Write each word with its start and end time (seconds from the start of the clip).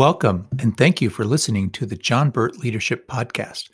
Welcome, 0.00 0.48
and 0.58 0.74
thank 0.74 1.02
you 1.02 1.10
for 1.10 1.26
listening 1.26 1.68
to 1.72 1.84
the 1.84 1.94
John 1.94 2.30
Burt 2.30 2.56
Leadership 2.56 3.06
Podcast, 3.06 3.68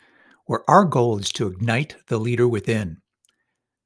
where 0.47 0.69
our 0.69 0.83
goal 0.83 1.17
is 1.19 1.31
to 1.31 1.47
ignite 1.47 1.95
the 2.07 2.17
leader 2.17 2.49
within. 2.49 2.97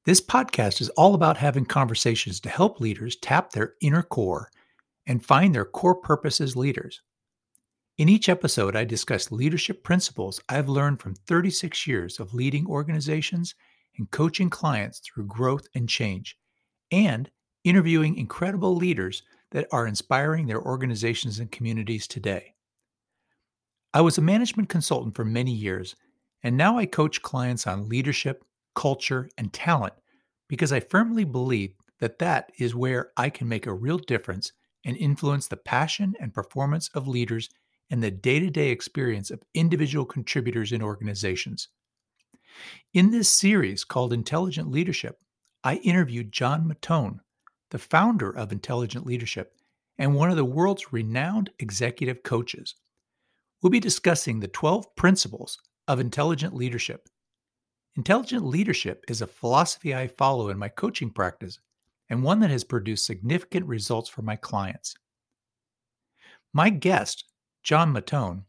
This 0.06 0.20
podcast 0.20 0.82
is 0.82 0.90
all 0.98 1.14
about 1.14 1.38
having 1.38 1.66
conversations 1.66 2.40
to 2.40 2.50
help 2.50 2.80
leaders 2.80 3.16
tap 3.18 3.52
their 3.52 3.76
inner 3.80 4.02
core 4.02 4.50
and 5.06 5.24
find 5.24 5.54
their 5.54 5.66
core 5.66 5.94
purpose 5.94 6.42
as 6.42 6.56
leaders. 6.56 7.04
In 8.00 8.10
each 8.10 8.28
episode, 8.28 8.76
I 8.76 8.86
discuss 8.86 9.32
leadership 9.32 9.84
principles 9.84 10.42
I've 10.50 10.68
learned 10.68 11.00
from 11.00 11.14
36 11.14 11.86
years 11.86 12.20
of 12.20 12.34
leading 12.34 12.66
organizations 12.66 13.54
and 14.00 14.10
coaching 14.10 14.50
clients 14.50 15.00
through 15.02 15.28
growth 15.28 15.68
and 15.76 15.88
change, 15.88 16.36
and 16.92 17.30
interviewing 17.64 18.18
incredible 18.18 18.76
leaders 18.76 19.22
that 19.52 19.68
are 19.72 19.88
inspiring 19.88 20.48
their 20.48 20.62
organizations 20.62 21.40
and 21.40 21.52
communities 21.52 22.08
today. 22.08 22.54
I 23.94 24.02
was 24.02 24.18
a 24.18 24.22
management 24.22 24.70
consultant 24.70 25.16
for 25.16 25.26
many 25.26 25.52
years, 25.52 25.96
and 26.44 26.56
now 26.58 26.78
I 26.78 26.86
coach 26.86 27.22
clients 27.22 27.68
on 27.68 27.90
leadership, 27.90 28.44
culture, 28.74 29.30
and 29.38 29.52
talent 29.52 29.94
because 30.48 30.72
I 30.72 30.80
firmly 30.80 31.24
believe 31.24 31.74
that 32.00 32.20
that 32.20 32.52
is 32.58 32.74
where 32.74 33.12
I 33.16 33.30
can 33.30 33.48
make 33.48 33.68
a 33.68 33.74
real 33.74 33.98
difference 33.98 34.54
and 34.86 34.98
influence 34.98 35.48
the 35.48 35.58
passion 35.58 36.16
and 36.20 36.34
performance 36.34 36.90
of 36.94 37.08
leaders 37.08 37.50
and 37.90 38.02
the 38.02 38.12
day 38.12 38.40
to 38.40 38.50
day 38.50 38.70
experience 38.70 39.30
of 39.30 39.44
individual 39.54 40.06
contributors 40.06 40.72
in 40.72 40.82
organizations. 40.82 41.68
In 42.94 43.12
this 43.12 43.30
series 43.30 43.84
called 43.84 44.14
Intelligent 44.14 44.70
Leadership, 44.72 45.20
I 45.64 45.76
interviewed 45.76 46.32
John 46.32 46.68
Mattone, 46.68 47.20
the 47.72 47.80
founder 47.80 48.30
of 48.30 48.52
Intelligent 48.52 49.06
Leadership, 49.06 49.56
and 49.98 50.14
one 50.14 50.30
of 50.30 50.38
the 50.38 50.46
world's 50.46 50.94
renowned 50.94 51.50
executive 51.60 52.22
coaches. 52.24 52.76
We'll 53.62 53.70
be 53.70 53.80
discussing 53.80 54.40
the 54.40 54.48
12 54.48 54.96
principles 54.96 55.58
of 55.88 56.00
intelligent 56.00 56.54
leadership. 56.54 57.08
Intelligent 57.98 58.46
leadership 58.46 59.04
is 59.08 59.22
a 59.22 59.28
philosophy 59.28 59.94
I 59.96 60.08
follow 60.08 60.50
in 60.50 60.58
my 60.58 60.70
coaching 60.70 61.10
practice 61.10 61.60
and 62.10 62.24
one 62.24 62.40
that 62.42 62.50
has 62.50 62.64
produced 62.64 63.06
significant 63.06 63.66
results 63.66 64.10
for 64.10 64.22
my 64.22 64.36
clients. 64.36 64.96
My 66.54 66.70
guest, 66.70 67.26
John 67.64 67.94
Mattone, 67.94 68.44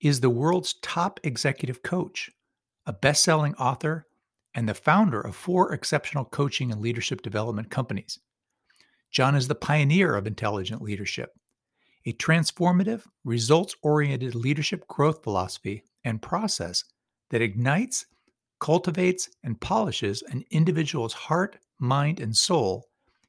is 0.00 0.20
the 0.20 0.30
world's 0.30 0.74
top 0.82 1.20
executive 1.22 1.82
coach, 1.82 2.30
a 2.84 2.92
best 2.92 3.22
selling 3.22 3.54
author, 3.54 4.06
and 4.54 4.68
the 4.68 4.74
founder 4.74 5.20
of 5.20 5.36
four 5.36 5.72
exceptional 5.72 6.24
coaching 6.24 6.72
and 6.72 6.80
leadership 6.80 7.22
development 7.22 7.70
companies. 7.70 8.18
John 9.10 9.34
is 9.34 9.48
the 9.48 9.54
pioneer 9.54 10.14
of 10.14 10.26
intelligent 10.26 10.82
leadership, 10.82 11.30
a 12.04 12.12
transformative, 12.14 13.02
results 13.24 13.74
oriented 13.82 14.34
leadership 14.34 14.86
growth 14.88 15.22
philosophy 15.22 15.82
and 16.04 16.22
process 16.22 16.84
that 17.30 17.42
ignites, 17.42 18.06
cultivates, 18.60 19.28
and 19.42 19.60
polishes 19.60 20.22
an 20.28 20.44
individual's 20.50 21.12
heart, 21.12 21.58
mind, 21.78 22.20
and 22.20 22.36
soul 22.36 22.86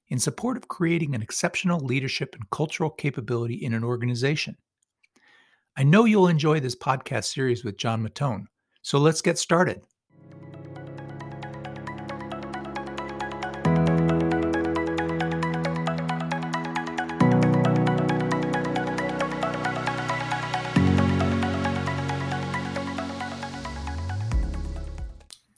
in 0.10 0.20
support 0.20 0.58
of 0.58 0.68
creating 0.68 1.16
an 1.16 1.22
exceptional 1.22 1.80
leadership 1.80 2.36
and 2.36 2.50
cultural 2.50 2.90
capability 2.90 3.56
in 3.56 3.74
an 3.74 3.84
organization. 3.84 4.56
I 5.76 5.84
know 5.84 6.06
you'll 6.06 6.28
enjoy 6.28 6.60
this 6.60 6.76
podcast 6.76 7.26
series 7.26 7.64
with 7.64 7.78
John 7.78 8.08
Mattone, 8.08 8.46
so 8.82 8.98
let's 8.98 9.22
get 9.22 9.38
started. 9.38 9.82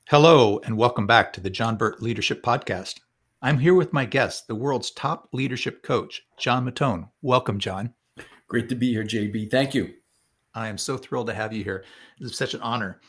Hello, 0.09 0.59
and 0.63 0.75
welcome 0.75 1.05
back 1.05 1.31
to 1.33 1.39
the 1.39 1.51
John 1.51 1.77
Burt 1.77 2.01
Leadership 2.01 2.41
Podcast. 2.41 2.95
I'm 3.43 3.59
here 3.59 3.75
with 3.75 3.93
my 3.93 4.05
guest, 4.05 4.47
the 4.47 4.55
world's 4.55 4.89
top 4.89 5.29
leadership 5.33 5.83
coach, 5.83 6.23
John 6.39 6.65
Mattone. 6.65 7.07
Welcome, 7.21 7.59
John. 7.59 7.93
Great 8.47 8.69
to 8.69 8.75
be 8.75 8.89
here, 8.91 9.03
JB. 9.03 9.51
Thank 9.51 9.75
you. 9.75 9.93
I 10.55 10.67
am 10.67 10.79
so 10.79 10.97
thrilled 10.97 11.27
to 11.27 11.35
have 11.35 11.53
you 11.53 11.63
here. 11.63 11.85
It's 12.19 12.35
such 12.35 12.55
an 12.55 12.61
honor. 12.61 12.99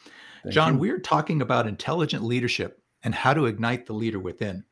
Thank 0.43 0.53
John, 0.53 0.75
you. 0.75 0.79
we 0.79 0.91
are 0.91 0.99
talking 0.99 1.41
about 1.41 1.67
intelligent 1.67 2.23
leadership 2.23 2.83
and 3.03 3.15
how 3.15 3.33
to 3.33 3.47
ignite 3.47 3.87
the 3.87 3.95
leader 3.95 4.19
within. 4.19 4.63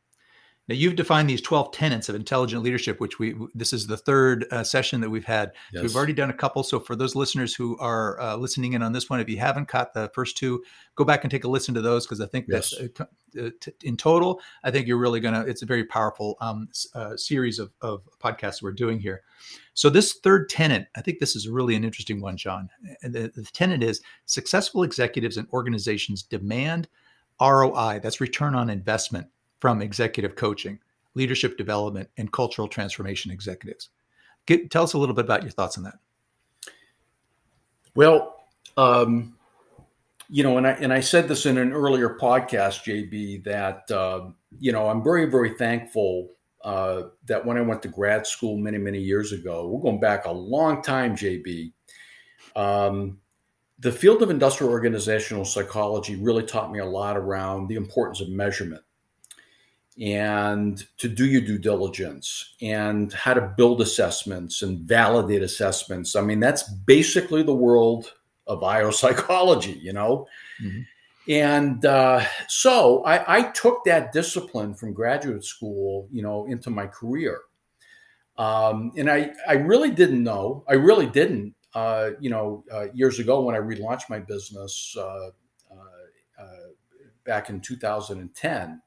Now 0.68 0.74
you've 0.74 0.96
defined 0.96 1.30
these 1.30 1.40
12 1.40 1.72
tenets 1.72 2.08
of 2.08 2.14
intelligent 2.14 2.62
leadership, 2.62 3.00
which 3.00 3.18
we 3.18 3.34
this 3.54 3.72
is 3.72 3.86
the 3.86 3.96
third 3.96 4.46
uh, 4.50 4.62
session 4.62 5.00
that 5.00 5.08
we've 5.08 5.24
had. 5.24 5.52
Yes. 5.72 5.82
We've 5.82 5.96
already 5.96 6.12
done 6.12 6.28
a 6.28 6.34
couple. 6.34 6.62
So 6.62 6.78
for 6.78 6.94
those 6.94 7.14
listeners 7.14 7.54
who 7.54 7.78
are 7.78 8.20
uh, 8.20 8.36
listening 8.36 8.74
in 8.74 8.82
on 8.82 8.92
this 8.92 9.08
one, 9.08 9.18
if 9.20 9.28
you 9.28 9.38
haven't 9.38 9.68
caught 9.68 9.94
the 9.94 10.10
first 10.14 10.36
two, 10.36 10.62
go 10.94 11.04
back 11.04 11.24
and 11.24 11.30
take 11.30 11.44
a 11.44 11.48
listen 11.48 11.74
to 11.74 11.80
those 11.80 12.06
because 12.06 12.20
I 12.20 12.26
think 12.26 12.46
yes. 12.48 12.74
that's 12.78 13.00
uh, 13.00 13.04
uh, 13.40 13.50
t- 13.60 13.72
in 13.82 13.96
total. 13.96 14.40
I 14.62 14.70
think 14.70 14.86
you're 14.86 14.98
really 14.98 15.20
gonna. 15.20 15.40
It's 15.40 15.62
a 15.62 15.66
very 15.66 15.84
powerful 15.84 16.36
um, 16.40 16.68
uh, 16.94 17.16
series 17.16 17.58
of, 17.58 17.72
of 17.80 18.02
podcasts 18.22 18.62
we're 18.62 18.72
doing 18.72 19.00
here. 19.00 19.22
So 19.72 19.88
this 19.88 20.14
third 20.22 20.50
tenet, 20.50 20.88
I 20.96 21.00
think 21.00 21.18
this 21.18 21.34
is 21.34 21.48
really 21.48 21.76
an 21.76 21.84
interesting 21.84 22.20
one, 22.20 22.36
John. 22.36 22.68
And 23.02 23.14
the, 23.14 23.32
the 23.34 23.44
tenet 23.44 23.82
is 23.82 24.02
successful 24.26 24.82
executives 24.82 25.36
and 25.36 25.48
organizations 25.52 26.22
demand 26.22 26.88
ROI. 27.40 28.00
That's 28.02 28.20
return 28.20 28.54
on 28.54 28.68
investment 28.68 29.28
from 29.60 29.82
executive 29.82 30.36
coaching, 30.36 30.78
leadership 31.14 31.56
development, 31.56 32.08
and 32.16 32.32
cultural 32.32 32.68
transformation 32.68 33.30
executives. 33.30 33.90
Get, 34.46 34.70
tell 34.70 34.84
us 34.84 34.94
a 34.94 34.98
little 34.98 35.14
bit 35.14 35.24
about 35.24 35.42
your 35.42 35.50
thoughts 35.50 35.76
on 35.76 35.84
that. 35.84 35.98
Well, 37.94 38.36
um, 38.76 39.36
you 40.30 40.42
know, 40.42 40.58
and 40.58 40.66
I 40.66 40.72
and 40.72 40.92
I 40.92 41.00
said 41.00 41.26
this 41.26 41.46
in 41.46 41.58
an 41.58 41.72
earlier 41.72 42.16
podcast, 42.20 42.84
JB, 42.84 43.44
that 43.44 43.90
uh, 43.90 44.30
you 44.58 44.72
know 44.72 44.88
I'm 44.88 45.02
very 45.02 45.26
very 45.26 45.54
thankful 45.54 46.30
uh, 46.62 47.04
that 47.26 47.44
when 47.44 47.56
I 47.56 47.62
went 47.62 47.82
to 47.82 47.88
grad 47.88 48.26
school 48.26 48.56
many 48.56 48.78
many 48.78 49.00
years 49.00 49.32
ago, 49.32 49.66
we're 49.66 49.82
going 49.82 50.00
back 50.00 50.26
a 50.26 50.30
long 50.30 50.82
time, 50.82 51.16
JB. 51.16 51.72
Um, 52.56 53.18
the 53.80 53.92
field 53.92 54.22
of 54.22 54.30
industrial 54.30 54.72
organizational 54.72 55.44
psychology 55.44 56.16
really 56.16 56.42
taught 56.42 56.72
me 56.72 56.80
a 56.80 56.86
lot 56.86 57.16
around 57.16 57.68
the 57.68 57.76
importance 57.76 58.20
of 58.20 58.28
measurement 58.28 58.82
and 60.00 60.86
to 60.98 61.08
do 61.08 61.26
your 61.26 61.40
due 61.40 61.58
diligence 61.58 62.54
and 62.62 63.12
how 63.12 63.34
to 63.34 63.40
build 63.56 63.80
assessments 63.80 64.62
and 64.62 64.80
validate 64.80 65.42
assessments. 65.42 66.14
I 66.14 66.20
mean, 66.20 66.38
that's 66.38 66.62
basically 66.62 67.42
the 67.42 67.54
world 67.54 68.12
of 68.46 68.60
biopsychology, 68.60 69.80
you 69.80 69.92
know? 69.92 70.26
Mm-hmm. 70.62 70.80
And 71.30 71.84
uh, 71.84 72.24
so 72.48 73.02
I, 73.04 73.38
I, 73.38 73.42
took 73.50 73.84
that 73.84 74.12
discipline 74.12 74.72
from 74.72 74.94
graduate 74.94 75.44
school, 75.44 76.08
you 76.10 76.22
know, 76.22 76.46
into 76.46 76.70
my 76.70 76.86
career. 76.86 77.40
Um, 78.38 78.92
and 78.96 79.10
I, 79.10 79.32
I 79.46 79.54
really 79.54 79.90
didn't 79.90 80.22
know, 80.22 80.64
I 80.68 80.74
really 80.74 81.06
didn't, 81.06 81.54
uh, 81.74 82.10
you 82.18 82.30
know, 82.30 82.64
uh, 82.72 82.86
years 82.94 83.18
ago 83.18 83.42
when 83.42 83.54
I 83.54 83.58
relaunched 83.58 84.08
my 84.08 84.20
business 84.20 84.96
uh, 84.96 85.02
uh, 85.70 86.40
uh, 86.40 86.44
back 87.26 87.50
in 87.50 87.60
2010 87.60 88.80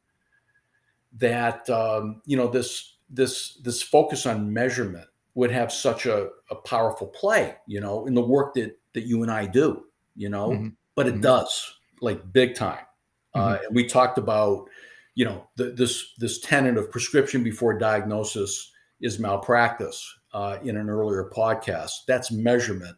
that 1.18 1.70
um, 1.70 2.22
you 2.26 2.38
know 2.38 2.48
this 2.48 2.96
this 3.10 3.56
this 3.56 3.82
focus 3.82 4.26
on 4.26 4.52
measurement 4.52 5.08
would 5.34 5.52
have 5.52 5.72
such 5.72 6.06
a, 6.06 6.30
a 6.50 6.56
powerful 6.56 7.08
play, 7.08 7.56
you 7.68 7.80
know, 7.80 8.06
in 8.06 8.14
the 8.14 8.22
work 8.22 8.54
that 8.56 8.78
that 8.94 9.06
you 9.06 9.22
and 9.22 9.32
I 9.32 9.46
do, 9.46 9.86
you 10.16 10.30
know, 10.30 10.50
mm-hmm. 10.50 10.68
but 10.96 11.08
it 11.08 11.14
mm-hmm. 11.14 11.22
does 11.22 11.74
like 12.02 12.34
big 12.34 12.56
time. 12.56 12.86
Uh, 13.34 13.54
mm-hmm. 13.54 13.66
And 13.66 13.76
we 13.76 13.86
talked 13.86 14.18
about, 14.18 14.70
you 15.16 15.26
know, 15.26 15.48
the, 15.56 15.72
this 15.72 16.14
this 16.18 16.40
tenet 16.40 16.78
of 16.78 16.92
prescription 16.92 17.44
before 17.44 17.78
diagnosis 17.78 18.72
is 19.00 19.20
malpractice 19.20 20.04
uh, 20.34 20.58
in 20.64 20.78
an 20.78 20.90
earlier 20.90 21.30
podcast. 21.34 21.92
That's 22.08 22.32
measurement, 22.32 22.98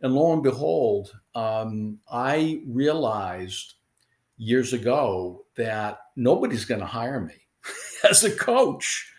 and 0.00 0.14
lo 0.14 0.32
and 0.32 0.42
behold, 0.42 1.12
um, 1.34 1.98
I 2.10 2.62
realized 2.66 3.74
years 4.36 4.72
ago 4.72 5.44
that 5.56 5.98
nobody's 6.16 6.64
going 6.64 6.80
to 6.80 6.86
hire 6.86 7.20
me 7.20 7.34
as 8.10 8.24
a 8.24 8.30
coach 8.30 9.10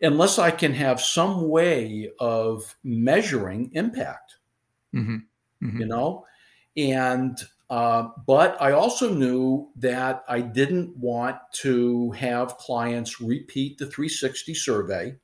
unless 0.00 0.38
I 0.38 0.50
can 0.50 0.74
have 0.74 1.00
some 1.00 1.48
way 1.48 2.10
of 2.18 2.76
measuring 2.84 3.70
impact. 3.72 4.36
Mm-hmm. 4.94 5.16
Mm-hmm. 5.66 5.80
You 5.80 5.86
know, 5.86 6.26
and 6.76 7.38
uh, 7.70 8.08
but 8.26 8.60
I 8.60 8.72
also 8.72 9.12
knew 9.12 9.70
that 9.76 10.24
I 10.28 10.40
didn't 10.40 10.96
want 10.96 11.36
to 11.54 12.10
have 12.12 12.58
clients 12.58 13.20
repeat 13.20 13.78
the 13.78 13.86
360 13.86 14.54
survey 14.54 15.16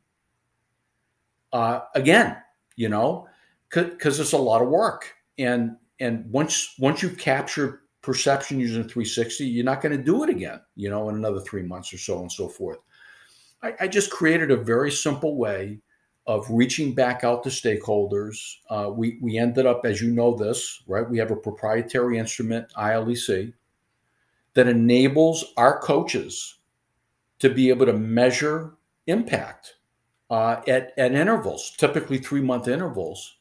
uh, 1.52 1.80
again. 1.94 2.36
You 2.76 2.88
know, 2.88 3.28
because 3.68 4.18
it's 4.18 4.32
a 4.32 4.38
lot 4.38 4.62
of 4.62 4.68
work, 4.68 5.14
and 5.38 5.76
and 5.98 6.24
once 6.30 6.74
once 6.78 7.02
you've 7.02 7.18
captured 7.18 7.79
perception 8.02 8.60
using 8.60 8.82
360, 8.82 9.44
you're 9.44 9.64
not 9.64 9.82
going 9.82 9.96
to 9.96 10.02
do 10.02 10.24
it 10.24 10.30
again, 10.30 10.60
you 10.74 10.88
know, 10.88 11.08
in 11.08 11.16
another 11.16 11.40
three 11.40 11.62
months 11.62 11.92
or 11.92 11.98
so 11.98 12.20
and 12.20 12.32
so 12.32 12.48
forth. 12.48 12.78
I, 13.62 13.74
I, 13.80 13.88
just 13.88 14.10
created 14.10 14.50
a 14.50 14.56
very 14.56 14.90
simple 14.90 15.36
way 15.36 15.80
of 16.26 16.46
reaching 16.50 16.94
back 16.94 17.24
out 17.24 17.42
to 17.42 17.50
stakeholders. 17.50 18.38
Uh, 18.70 18.90
we 18.90 19.18
we 19.20 19.36
ended 19.36 19.66
up, 19.66 19.82
as 19.84 20.00
you 20.00 20.12
know, 20.12 20.34
this 20.34 20.82
right. 20.86 21.08
We 21.08 21.18
have 21.18 21.30
a 21.30 21.36
proprietary 21.36 22.18
instrument, 22.18 22.72
ILEC, 22.78 23.52
that 24.54 24.66
enables 24.66 25.52
our 25.58 25.78
coaches 25.80 26.56
to 27.40 27.50
be 27.50 27.68
able 27.68 27.86
to 27.86 27.92
measure 27.92 28.74
impact 29.06 29.74
uh, 30.30 30.62
at, 30.68 30.92
at 30.96 31.12
intervals, 31.12 31.72
typically 31.76 32.18
three 32.18 32.40
month 32.40 32.66
intervals, 32.66 33.36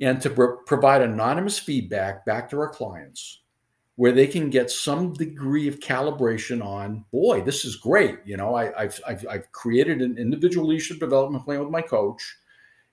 and 0.00 0.20
to 0.22 0.56
provide 0.66 1.02
anonymous 1.02 1.58
feedback 1.58 2.24
back 2.24 2.48
to 2.48 2.58
our 2.58 2.68
clients 2.68 3.41
where 3.96 4.12
they 4.12 4.26
can 4.26 4.50
get 4.50 4.70
some 4.70 5.12
degree 5.12 5.68
of 5.68 5.80
calibration 5.80 6.64
on 6.64 7.04
boy 7.12 7.42
this 7.42 7.64
is 7.64 7.76
great. 7.76 8.18
You 8.24 8.36
know 8.36 8.54
I, 8.54 8.72
have 8.82 9.00
I've, 9.06 9.26
I've 9.28 9.52
created 9.52 10.00
an 10.00 10.18
individual 10.18 10.66
leadership 10.66 10.98
development 10.98 11.44
plan 11.44 11.60
with 11.60 11.70
my 11.70 11.82
coach. 11.82 12.22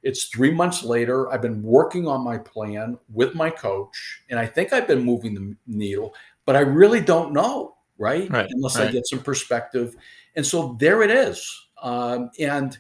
It's 0.02 0.26
three 0.26 0.52
months 0.52 0.84
later. 0.84 1.32
I've 1.32 1.42
been 1.42 1.62
working 1.62 2.08
on 2.08 2.24
my 2.24 2.38
plan 2.38 2.98
with 3.12 3.36
my 3.36 3.50
coach 3.50 4.24
and 4.30 4.40
i 4.40 4.46
think 4.46 4.72
i've 4.74 4.88
been 4.88 5.04
moving 5.04 5.34
the 5.34 5.56
needle 5.68 6.14
but 6.46 6.56
i 6.56 6.60
really 6.60 7.02
don't 7.02 7.34
know 7.34 7.76
right, 7.98 8.30
right 8.30 8.48
unless 8.50 8.78
right. 8.78 8.88
i 8.88 8.92
get 8.92 9.08
some 9.08 9.20
perspective. 9.20 9.96
And 10.36 10.46
so 10.46 10.78
there 10.80 11.04
it 11.04 11.12
is. 11.12 11.68
Um, 11.82 12.30
and 12.40 12.78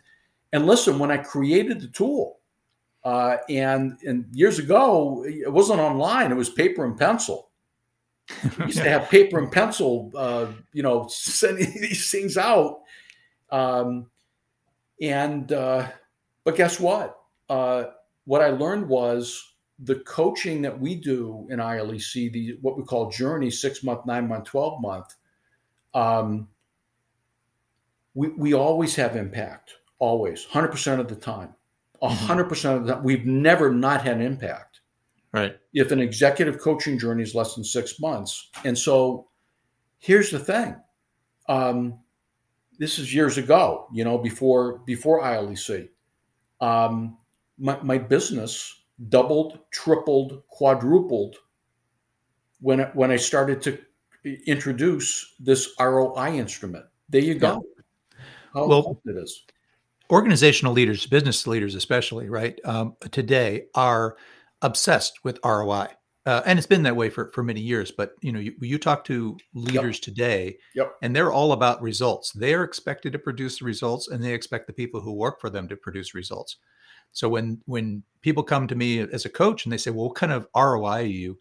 and 0.53 0.65
listen 0.65 0.97
when 0.97 1.11
i 1.11 1.17
created 1.17 1.79
the 1.79 1.87
tool 1.87 2.39
uh, 3.03 3.37
and 3.49 3.97
and 4.05 4.25
years 4.33 4.59
ago 4.59 5.23
it 5.25 5.51
wasn't 5.51 5.79
online. 5.79 6.31
It 6.31 6.35
was 6.35 6.49
paper 6.49 6.85
and 6.85 6.97
pencil 6.97 7.48
we 8.57 8.65
used 8.65 8.77
to 8.77 8.89
have 8.89 9.09
paper 9.09 9.39
and 9.39 9.51
pencil, 9.51 10.11
uh, 10.15 10.47
you 10.73 10.83
know, 10.83 11.07
sending 11.07 11.71
these 11.81 12.09
things 12.11 12.37
out. 12.37 12.81
Um, 13.51 14.09
and, 15.01 15.51
uh, 15.51 15.87
but 16.43 16.55
guess 16.55 16.79
what? 16.79 17.17
Uh, 17.49 17.85
what 18.25 18.41
I 18.41 18.49
learned 18.49 18.87
was 18.87 19.53
the 19.79 19.95
coaching 19.95 20.61
that 20.61 20.79
we 20.79 20.95
do 20.95 21.47
in 21.49 21.59
ILEC, 21.59 22.31
the 22.31 22.57
what 22.61 22.77
we 22.77 22.83
call 22.83 23.09
journey, 23.09 23.49
six 23.49 23.83
month, 23.83 24.05
nine 24.05 24.27
month, 24.27 24.45
12 24.45 24.81
month, 24.81 25.15
um, 25.93 26.47
we, 28.13 28.29
we 28.29 28.53
always 28.53 28.95
have 28.95 29.15
impact, 29.15 29.73
always, 29.97 30.45
100% 30.45 30.99
of 30.99 31.07
the 31.07 31.15
time. 31.15 31.55
100% 32.01 32.09
mm-hmm. 32.11 32.67
of 32.67 32.85
the 32.85 32.93
time. 32.93 33.03
We've 33.03 33.25
never 33.25 33.71
not 33.73 34.03
had 34.03 34.21
impact. 34.21 34.68
Right. 35.31 35.57
If 35.73 35.91
an 35.91 35.99
executive 35.99 36.59
coaching 36.59 36.97
journey 36.97 37.23
is 37.23 37.35
less 37.35 37.55
than 37.55 37.63
six 37.63 37.99
months. 37.99 38.49
And 38.63 38.77
so 38.77 39.27
here's 39.99 40.31
the 40.31 40.39
thing. 40.39 40.75
Um, 41.47 41.99
this 42.79 42.97
is 42.97 43.13
years 43.13 43.37
ago, 43.37 43.87
you 43.93 44.03
know, 44.03 44.17
before 44.17 44.79
before 44.79 45.21
ILEC. 45.21 45.89
Um, 46.61 47.17
my, 47.57 47.77
my 47.83 47.97
business 47.97 48.83
doubled, 49.09 49.59
tripled, 49.71 50.43
quadrupled 50.47 51.35
when 52.61 52.79
when 52.93 53.11
I 53.11 53.17
started 53.17 53.61
to 53.63 53.77
introduce 54.45 55.35
this 55.39 55.73
ROI 55.79 56.35
instrument. 56.35 56.85
There 57.09 57.21
you 57.21 57.35
go. 57.35 57.63
Yeah. 58.11 58.23
How 58.53 58.67
well, 58.67 59.01
it 59.05 59.15
is. 59.17 59.43
Organizational 60.09 60.73
leaders, 60.73 61.05
business 61.05 61.45
leaders, 61.45 61.75
especially, 61.75 62.29
right? 62.29 62.59
Um, 62.65 62.95
today 63.11 63.65
are 63.75 64.17
obsessed 64.61 65.23
with 65.23 65.39
ROI. 65.43 65.87
Uh, 66.25 66.41
and 66.45 66.59
it's 66.59 66.67
been 66.67 66.83
that 66.83 66.95
way 66.95 67.09
for, 67.09 67.31
for 67.31 67.43
many 67.43 67.61
years. 67.61 67.91
But 67.91 68.13
you 68.21 68.31
know, 68.31 68.39
you, 68.39 68.53
you 68.61 68.77
talk 68.77 69.03
to 69.05 69.37
leaders 69.53 69.97
yep. 69.97 70.03
today, 70.03 70.57
yep. 70.75 70.93
and 71.01 71.15
they're 71.15 71.31
all 71.31 71.53
about 71.53 71.81
results. 71.81 72.31
They're 72.33 72.63
expected 72.63 73.13
to 73.13 73.19
produce 73.19 73.59
the 73.59 73.65
results, 73.65 74.09
and 74.09 74.23
they 74.23 74.33
expect 74.33 74.67
the 74.67 74.73
people 74.73 75.01
who 75.01 75.13
work 75.13 75.39
for 75.39 75.49
them 75.49 75.67
to 75.69 75.77
produce 75.77 76.13
results. 76.13 76.57
So 77.11 77.29
when 77.29 77.61
when 77.65 78.03
people 78.21 78.43
come 78.43 78.67
to 78.67 78.75
me 78.75 78.99
as 78.99 79.25
a 79.25 79.29
coach 79.29 79.65
and 79.65 79.73
they 79.73 79.77
say, 79.77 79.91
"Well, 79.91 80.07
what 80.07 80.15
kind 80.15 80.31
of 80.31 80.47
ROI 80.55 80.99
you 81.03 81.39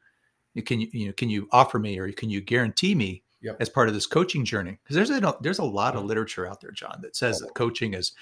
can 0.65 0.81
you 0.81 0.89
you 0.93 1.07
know 1.09 1.13
can 1.13 1.29
you 1.29 1.49
offer 1.53 1.79
me, 1.79 1.99
or 1.99 2.11
can 2.13 2.31
you 2.31 2.41
guarantee 2.41 2.95
me 2.95 3.25
yep. 3.43 3.57
as 3.61 3.69
part 3.69 3.89
of 3.89 3.95
this 3.95 4.07
coaching 4.07 4.45
journey?" 4.45 4.79
Because 4.83 4.97
there's 4.97 5.11
a 5.11 5.37
there's 5.41 5.59
a 5.59 5.65
lot 5.65 5.97
of 5.97 6.05
literature 6.05 6.47
out 6.47 6.61
there, 6.61 6.71
John, 6.71 7.01
that 7.03 7.17
says 7.17 7.41
that 7.41 7.55
coaching 7.55 7.95
is, 7.95 8.13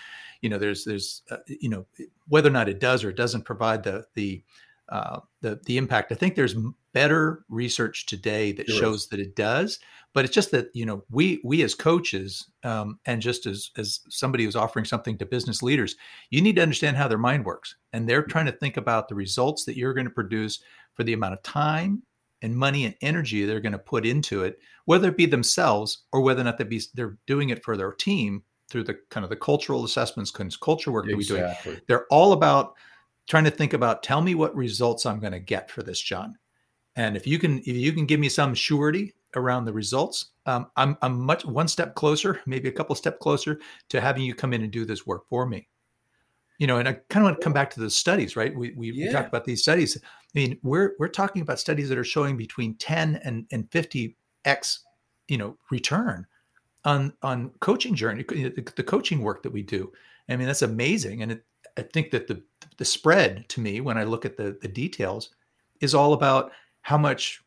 you 0.40 0.48
know, 0.48 0.58
there's 0.58 0.84
there's 0.84 1.22
uh, 1.30 1.36
you 1.46 1.68
know 1.68 1.86
whether 2.28 2.48
or 2.48 2.52
not 2.52 2.68
it 2.68 2.80
does 2.80 3.04
or 3.04 3.10
it 3.10 3.16
doesn't 3.16 3.44
provide 3.44 3.84
the 3.84 4.04
the 4.14 4.42
uh, 4.88 5.20
the 5.40 5.60
the 5.66 5.78
impact. 5.78 6.12
I 6.12 6.14
think 6.14 6.34
there's 6.34 6.56
better 6.92 7.44
research 7.48 8.06
today 8.06 8.52
that 8.52 8.66
there 8.66 8.76
shows 8.76 9.08
that 9.08 9.20
it 9.20 9.36
does, 9.36 9.78
but 10.14 10.24
it's 10.24 10.34
just 10.34 10.50
that 10.52 10.68
you 10.74 10.86
know 10.86 11.04
we 11.10 11.40
we 11.44 11.62
as 11.62 11.74
coaches 11.74 12.50
um, 12.64 12.98
and 13.06 13.20
just 13.20 13.46
as 13.46 13.70
as 13.76 14.00
somebody 14.08 14.44
who's 14.44 14.56
offering 14.56 14.84
something 14.84 15.18
to 15.18 15.26
business 15.26 15.62
leaders, 15.62 15.96
you 16.30 16.40
need 16.40 16.56
to 16.56 16.62
understand 16.62 16.96
how 16.96 17.08
their 17.08 17.18
mind 17.18 17.44
works, 17.44 17.76
and 17.92 18.08
they're 18.08 18.22
trying 18.22 18.46
to 18.46 18.52
think 18.52 18.76
about 18.76 19.08
the 19.08 19.14
results 19.14 19.64
that 19.64 19.76
you're 19.76 19.94
going 19.94 20.06
to 20.06 20.10
produce 20.10 20.62
for 20.94 21.04
the 21.04 21.12
amount 21.12 21.34
of 21.34 21.42
time 21.42 22.02
and 22.42 22.54
money 22.54 22.84
and 22.84 22.94
energy 23.00 23.44
they're 23.44 23.60
going 23.60 23.72
to 23.72 23.78
put 23.78 24.06
into 24.06 24.44
it, 24.44 24.58
whether 24.84 25.08
it 25.08 25.16
be 25.16 25.26
themselves 25.26 26.04
or 26.12 26.20
whether 26.20 26.40
or 26.40 26.44
not 26.44 26.58
they 26.58 26.64
be 26.64 26.80
they're 26.94 27.18
doing 27.26 27.50
it 27.50 27.64
for 27.64 27.76
their 27.76 27.92
team 27.92 28.42
through 28.68 28.84
the 28.84 28.98
kind 29.10 29.24
of 29.24 29.30
the 29.30 29.36
cultural 29.36 29.84
assessments, 29.84 30.30
culture 30.30 30.90
work 30.90 31.08
exactly. 31.08 31.36
that 31.36 31.66
we 31.66 31.74
do. 31.74 31.80
They're 31.86 32.06
all 32.10 32.32
about 32.32 32.74
trying 33.26 33.44
to 33.44 33.50
think 33.50 33.72
about 33.72 34.02
tell 34.02 34.20
me 34.20 34.34
what 34.34 34.54
results 34.54 35.06
I'm 35.06 35.20
going 35.20 35.32
to 35.32 35.40
get 35.40 35.70
for 35.70 35.82
this, 35.82 36.00
John. 36.00 36.36
And 36.96 37.16
if 37.16 37.26
you 37.26 37.38
can 37.38 37.58
if 37.58 37.68
you 37.68 37.92
can 37.92 38.06
give 38.06 38.20
me 38.20 38.28
some 38.28 38.54
surety 38.54 39.14
around 39.34 39.64
the 39.64 39.72
results, 39.72 40.26
um, 40.46 40.68
I'm 40.76 40.96
I'm 41.02 41.20
much 41.20 41.44
one 41.44 41.68
step 41.68 41.94
closer, 41.94 42.40
maybe 42.46 42.68
a 42.68 42.72
couple 42.72 42.94
step 42.94 43.18
closer 43.20 43.60
to 43.90 44.00
having 44.00 44.24
you 44.24 44.34
come 44.34 44.52
in 44.52 44.62
and 44.62 44.72
do 44.72 44.84
this 44.84 45.06
work 45.06 45.28
for 45.28 45.46
me. 45.46 45.68
You 46.58 46.66
know, 46.66 46.78
and 46.78 46.88
I 46.88 46.94
kind 47.10 47.22
of 47.22 47.24
want 47.24 47.40
to 47.40 47.44
come 47.44 47.52
back 47.52 47.68
to 47.70 47.80
the 47.80 47.90
studies, 47.90 48.34
right? 48.34 48.56
We 48.56 48.72
we, 48.72 48.92
yeah. 48.92 49.06
we 49.06 49.12
talked 49.12 49.28
about 49.28 49.44
these 49.44 49.62
studies. 49.62 49.98
I 50.02 50.08
mean, 50.34 50.58
we're 50.62 50.94
we're 50.98 51.08
talking 51.08 51.42
about 51.42 51.60
studies 51.60 51.90
that 51.90 51.98
are 51.98 52.04
showing 52.04 52.36
between 52.36 52.76
10 52.76 53.16
and, 53.24 53.46
and 53.52 53.70
50 53.70 54.16
x, 54.46 54.84
you 55.28 55.36
know, 55.36 55.58
return 55.70 56.26
on 56.86 57.12
on 57.22 57.50
coaching 57.60 57.94
journey, 57.94 58.24
the, 58.26 58.72
the 58.76 58.82
coaching 58.82 59.20
work 59.20 59.42
that 59.42 59.52
we 59.52 59.62
do. 59.62 59.92
I 60.30 60.36
mean, 60.36 60.46
that's 60.46 60.62
amazing, 60.62 61.22
and 61.22 61.32
it, 61.32 61.44
I 61.76 61.82
think 61.82 62.10
that 62.12 62.26
the 62.26 62.42
the 62.78 62.84
spread 62.84 63.48
to 63.50 63.60
me 63.60 63.80
when 63.80 63.98
I 63.98 64.04
look 64.04 64.24
at 64.24 64.36
the 64.36 64.58
the 64.60 64.68
details 64.68 65.30
is 65.80 65.94
all 65.94 66.12
about 66.12 66.52
how 66.82 66.96
much 66.96 67.42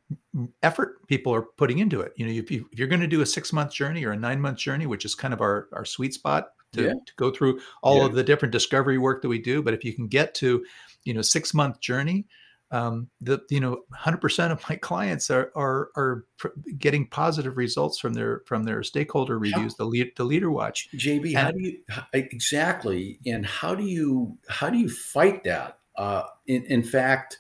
effort 0.64 1.08
people 1.08 1.34
are 1.34 1.44
putting 1.44 1.80
into 1.80 2.02
it. 2.02 2.12
You 2.18 2.26
know, 2.26 2.34
if, 2.34 2.52
you, 2.52 2.68
if 2.74 2.78
you're 2.78 2.90
going 2.90 3.00
to 3.00 3.08
do 3.08 3.22
a 3.22 3.26
six 3.26 3.54
month 3.54 3.72
journey 3.72 4.04
or 4.04 4.12
a 4.12 4.18
nine 4.18 4.42
month 4.42 4.58
journey, 4.58 4.86
which 4.86 5.06
is 5.06 5.16
kind 5.16 5.34
of 5.34 5.42
our 5.42 5.70
our 5.74 5.86
sweet 5.86 6.14
spot 6.14 6.50
to, 6.74 6.84
yeah. 6.84 6.94
to 6.94 7.14
go 7.18 7.32
through 7.32 7.60
all 7.82 8.00
yeah. 8.00 8.06
of 8.06 8.14
the 8.14 8.24
different 8.24 8.52
discovery 8.52 8.98
work 8.98 9.22
that 9.22 9.30
we 9.30 9.40
do, 9.40 9.62
but 9.64 9.74
if 9.74 9.84
you 9.84 9.94
can 9.94 10.08
get 10.08 10.34
to 10.36 10.64
you 11.06 11.14
know 11.14 11.22
six 11.22 11.54
month 11.54 11.80
journey 11.80 12.26
um, 12.72 13.10
the 13.22 13.40
you 13.50 13.60
know 13.60 13.82
100% 13.94 14.52
of 14.52 14.64
my 14.70 14.76
clients 14.82 15.30
are 15.30 15.52
are 15.56 15.90
are 15.96 16.26
pr- 16.38 16.50
getting 16.78 17.08
positive 17.08 17.58
results 17.58 18.00
from 18.00 18.14
their 18.14 18.42
from 18.46 18.64
their 18.64 18.84
stakeholder 18.84 19.40
reviews 19.40 19.74
how, 19.74 19.84
the 19.84 19.86
lead, 19.86 20.12
the 20.16 20.24
leader 20.24 20.52
watch. 20.52 20.90
Jb 20.96 21.28
and, 21.30 21.38
how 21.38 21.52
do 21.52 21.60
you 21.60 21.80
exactly 22.14 23.20
and 23.26 23.46
how 23.46 23.74
do 23.74 23.84
you 23.84 24.38
how 24.50 24.70
do 24.70 24.78
you 24.78 24.90
fight 24.90 25.44
that? 25.44 25.80
Uh, 25.96 26.24
in, 26.48 26.64
in 26.68 26.82
fact 26.82 27.40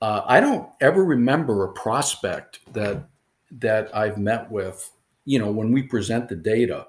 uh, 0.00 0.22
i 0.26 0.38
don't 0.38 0.68
ever 0.80 1.04
remember 1.04 1.64
a 1.64 1.72
prospect 1.72 2.60
that 2.72 3.08
that 3.50 3.90
i've 3.96 4.16
met 4.16 4.48
with 4.48 4.92
you 5.24 5.40
know 5.40 5.50
when 5.50 5.72
we 5.72 5.82
present 5.82 6.28
the 6.28 6.36
data 6.36 6.86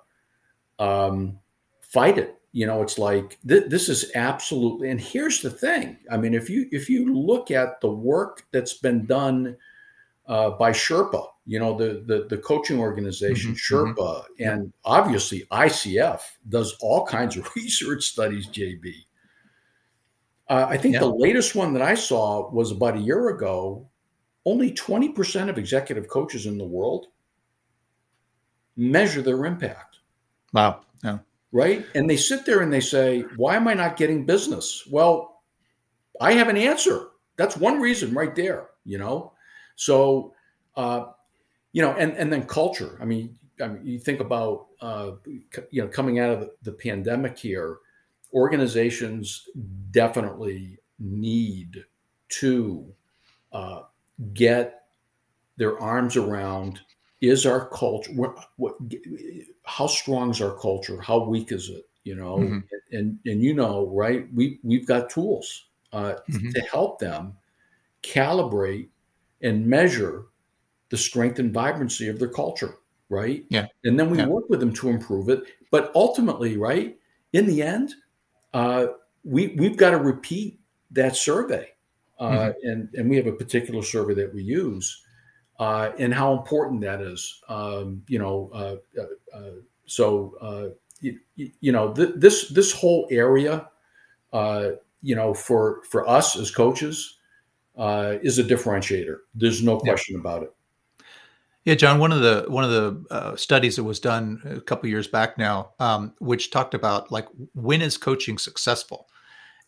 um, 0.78 1.40
fight 1.82 2.20
it 2.20 2.39
you 2.52 2.66
know 2.66 2.82
it's 2.82 2.98
like 2.98 3.38
th- 3.48 3.70
this 3.70 3.90
is 3.90 4.12
absolutely 4.16 4.90
and 4.90 5.00
here's 5.00 5.42
the 5.42 5.50
thing 5.50 5.98
i 6.12 6.18
mean 6.18 6.34
if 6.34 6.50
you 6.50 6.68
if 6.72 6.90
you 6.90 7.14
look 7.14 7.52
at 7.52 7.80
the 7.82 7.90
work 7.90 8.46
that's 8.52 8.76
been 8.76 9.06
done 9.06 9.56
uh, 10.28 10.52
by 10.52 10.72
sherpa 10.72 11.28
you 11.46 11.60
know 11.60 11.78
the 11.78 12.04
the, 12.06 12.26
the 12.30 12.38
coaching 12.42 12.80
organization 12.80 13.54
mm-hmm, 13.54 13.76
sherpa 13.76 13.96
mm-hmm. 13.98 14.44
and 14.44 14.74
obviously 14.84 15.46
icf 15.52 16.22
does 16.50 16.76
all 16.82 17.06
kinds 17.06 17.38
of 17.38 17.48
research 17.56 18.04
studies 18.04 18.48
jb 18.48 18.94
uh, 20.50 20.66
i 20.70 20.78
think 20.78 20.96
yeah. 20.96 21.00
the 21.00 21.08
latest 21.08 21.56
one 21.56 21.74
that 21.74 21.84
i 21.84 21.94
saw 21.94 22.50
was 22.52 22.72
about 22.72 22.98
a 22.98 23.02
year 23.02 23.30
ago 23.30 23.88
only 24.46 24.72
20% 24.72 25.50
of 25.50 25.58
executive 25.58 26.08
coaches 26.08 26.46
in 26.46 26.58
the 26.58 26.66
world 26.66 27.08
measure 28.76 29.22
their 29.22 29.46
impact 29.46 30.00
wow 30.54 30.80
yeah 31.04 31.20
right? 31.52 31.86
And 31.96 32.10
they 32.10 32.18
sit 32.18 32.46
there 32.46 32.62
and 32.62 32.72
they 32.72 32.82
say, 32.82 33.22
Why 33.36 33.56
am 33.56 33.68
I 33.68 33.74
not 33.74 33.98
getting 33.98 34.26
business? 34.26 34.88
Well, 34.90 35.42
I 36.22 36.34
have 36.34 36.50
an 36.50 36.58
answer. 36.58 37.08
That's 37.38 37.56
one 37.56 37.80
reason 37.80 38.14
right 38.14 38.36
there, 38.36 38.68
you 38.84 38.98
know? 38.98 39.34
So, 39.76 40.34
uh, 40.76 41.06
you 41.72 41.82
know, 41.82 41.92
and, 41.94 42.14
and 42.14 42.32
then 42.32 42.46
culture. 42.46 42.98
I 43.02 43.06
mean, 43.06 43.38
I 43.62 43.68
mean, 43.68 43.86
you 43.86 44.00
think 44.00 44.20
about, 44.20 44.68
uh, 44.82 45.12
you 45.72 45.82
know, 45.82 45.88
coming 45.88 46.20
out 46.20 46.32
of 46.32 46.50
the, 46.64 46.72
pandemic 46.72 47.38
here, 47.38 47.78
organizations 48.34 49.46
definitely 49.92 50.78
need 51.00 51.84
to 52.30 52.94
uh, 53.52 53.82
get 54.34 54.84
their 55.58 55.80
arms 55.80 56.16
around 56.16 56.82
is 57.22 57.46
our 57.46 57.68
culture 57.70 58.12
what, 58.14 58.38
what 58.56 58.76
how 59.66 59.88
strong 59.88 60.32
is 60.32 60.42
our 60.42 60.58
culture 60.58 61.00
how 61.02 61.24
weak 61.24 61.52
is 61.52 61.70
it 61.70 61.90
you 62.04 62.16
know, 62.16 62.38
mm-hmm. 62.38 62.60
and 62.92 63.20
and 63.26 63.44
you 63.44 63.54
know, 63.54 63.88
right? 63.94 64.28
We 64.34 64.60
we've 64.64 64.88
got 64.88 65.10
tools 65.10 65.66
uh, 65.94 66.16
mm-hmm. 66.30 66.50
to 66.52 66.62
help 66.62 67.00
them 67.00 67.34
calibrate 68.02 68.88
and 69.42 69.68
measure 69.68 70.26
the 70.90 70.98
strength 70.98 71.40
and 71.40 71.54
vibrancy 71.54 72.08
of 72.08 72.18
their 72.18 72.30
culture, 72.30 72.76
right? 73.10 73.46
Yeah. 73.50 73.68
And 73.84 74.00
then 74.00 74.10
we 74.10 74.18
yeah. 74.18 74.26
work 74.26 74.50
with 74.50 74.60
them 74.60 74.74
to 74.74 74.90
improve 74.90 75.30
it. 75.30 75.44
But 75.72 75.92
ultimately, 75.94 76.58
right, 76.58 76.98
in 77.34 77.46
the 77.46 77.62
end, 77.62 77.94
uh, 78.54 78.88
we 79.24 79.50
we've 79.58 79.78
got 79.78 79.92
to 79.92 79.98
repeat 79.98 80.60
that 80.92 81.16
survey, 81.16 81.68
uh, 82.20 82.30
mm-hmm. 82.30 82.68
and 82.68 82.90
and 82.96 83.10
we 83.10 83.18
have 83.18 83.28
a 83.28 83.34
particular 83.34 83.84
survey 83.84 84.16
that 84.16 84.34
we 84.34 84.42
use, 84.42 85.04
uh, 85.60 85.92
and 86.00 86.14
how 86.14 86.34
important 86.34 86.82
that 86.82 87.02
is. 87.02 87.42
Um, 87.50 88.02
you 88.08 88.18
know, 88.18 88.50
uh, 88.54 88.76
uh, 89.00 89.38
uh, 89.38 89.52
so 89.86 90.74
you, 91.02 91.20
you, 91.36 91.72
know 91.72 91.94
th- 91.94 92.14
this 92.16 92.50
this 92.50 92.72
whole 92.72 93.08
area, 93.12 93.68
you 94.34 95.16
know, 95.16 95.34
for 95.34 95.82
for 95.84 96.08
us 96.08 96.38
as 96.38 96.50
coaches, 96.50 97.18
is 97.78 98.40
a 98.40 98.44
differentiator. 98.44 99.18
There's 99.36 99.62
no 99.62 99.78
question 99.78 100.16
yeah. 100.16 100.22
about 100.22 100.44
it. 100.44 100.54
Yeah, 101.66 101.76
John. 101.76 102.00
One 102.00 102.14
of 102.14 102.22
the 102.22 102.46
one 102.48 102.64
of 102.64 102.72
the 102.72 103.14
uh, 103.14 103.36
studies 103.36 103.76
that 103.76 103.84
was 103.84 104.00
done 104.00 104.42
a 104.46 104.62
couple 104.62 104.90
years 104.90 105.08
back 105.08 105.38
now, 105.38 105.72
um, 105.80 106.14
which 106.20 106.52
talked 106.52 106.74
about 106.74 107.12
like 107.12 107.28
when 107.54 107.82
is 107.82 107.98
coaching 107.98 108.38
successful, 108.38 109.08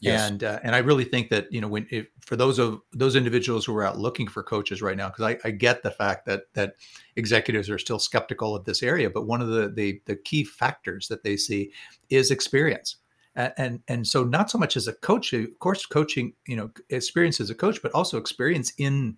yes. 0.01 0.29
and 0.29 0.43
uh, 0.43 0.60
and 0.63 0.75
I 0.75 0.79
really 0.79 1.05
think 1.05 1.29
that 1.29 1.51
you 1.51 1.62
know 1.62 1.67
when 1.67 1.88
if, 1.89 2.08
for 2.20 2.36
those 2.36 2.60
of 2.60 2.81
those 2.91 3.15
individuals 3.15 3.65
who 3.65 3.75
are 3.75 3.86
out 3.86 3.98
looking 3.98 4.27
for 4.27 4.43
coaches 4.43 4.81
right 4.81 4.98
now, 4.98 5.10
because 5.10 5.25
I, 5.25 5.48
I, 5.48 5.51
get 5.51 5.84
the 5.84 5.91
fact 5.91 6.25
that 6.25 6.43
that 6.53 6.75
executives 7.15 7.70
are 7.70 7.77
still 7.77 8.00
skeptical 8.00 8.55
of 8.55 8.65
this 8.65 8.84
area, 8.84 9.10
but 9.10 9.25
one 9.25 9.41
of 9.41 9.48
the 9.48 9.70
the, 9.70 10.01
the 10.05 10.15
key 10.15 10.43
factors 10.43 11.08
that 11.08 11.24
they 11.24 11.38
see 11.38 11.72
is 12.10 12.31
experience. 12.31 12.98
And, 13.36 13.53
and 13.58 13.79
and 13.88 14.08
so 14.08 14.24
not 14.24 14.51
so 14.51 14.58
much 14.58 14.75
as 14.75 14.88
a 14.88 14.93
coach, 14.93 15.31
of 15.34 15.58
course, 15.60 15.86
coaching 15.86 16.34
you 16.48 16.55
know 16.55 16.70
experience 16.89 17.39
as 17.39 17.50
a 17.50 17.55
coach, 17.55 17.81
but 17.81 17.93
also 17.93 18.17
experience 18.17 18.74
in 18.77 19.17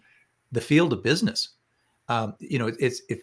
the 0.51 0.61
field 0.61 0.93
of 0.93 1.01
business 1.01 1.49
um, 2.09 2.35
you 2.39 2.59
know, 2.59 2.71
it's 2.79 3.01
if 3.09 3.21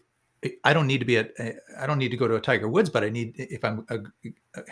I 0.65 0.73
don't 0.73 0.87
need 0.87 0.99
to 0.99 1.05
be 1.05 1.19
at, 1.19 1.33
I 1.79 1.87
don't 1.87 1.99
need 1.99 2.11
to 2.11 2.17
go 2.17 2.27
to 2.27 2.37
a 2.37 2.41
Tiger 2.41 2.69
Woods, 2.69 2.89
but 2.89 3.05
I 3.05 3.11
need 3.11 3.35
if 3.37 3.65
I'm 3.65 3.85
a, 3.91 3.99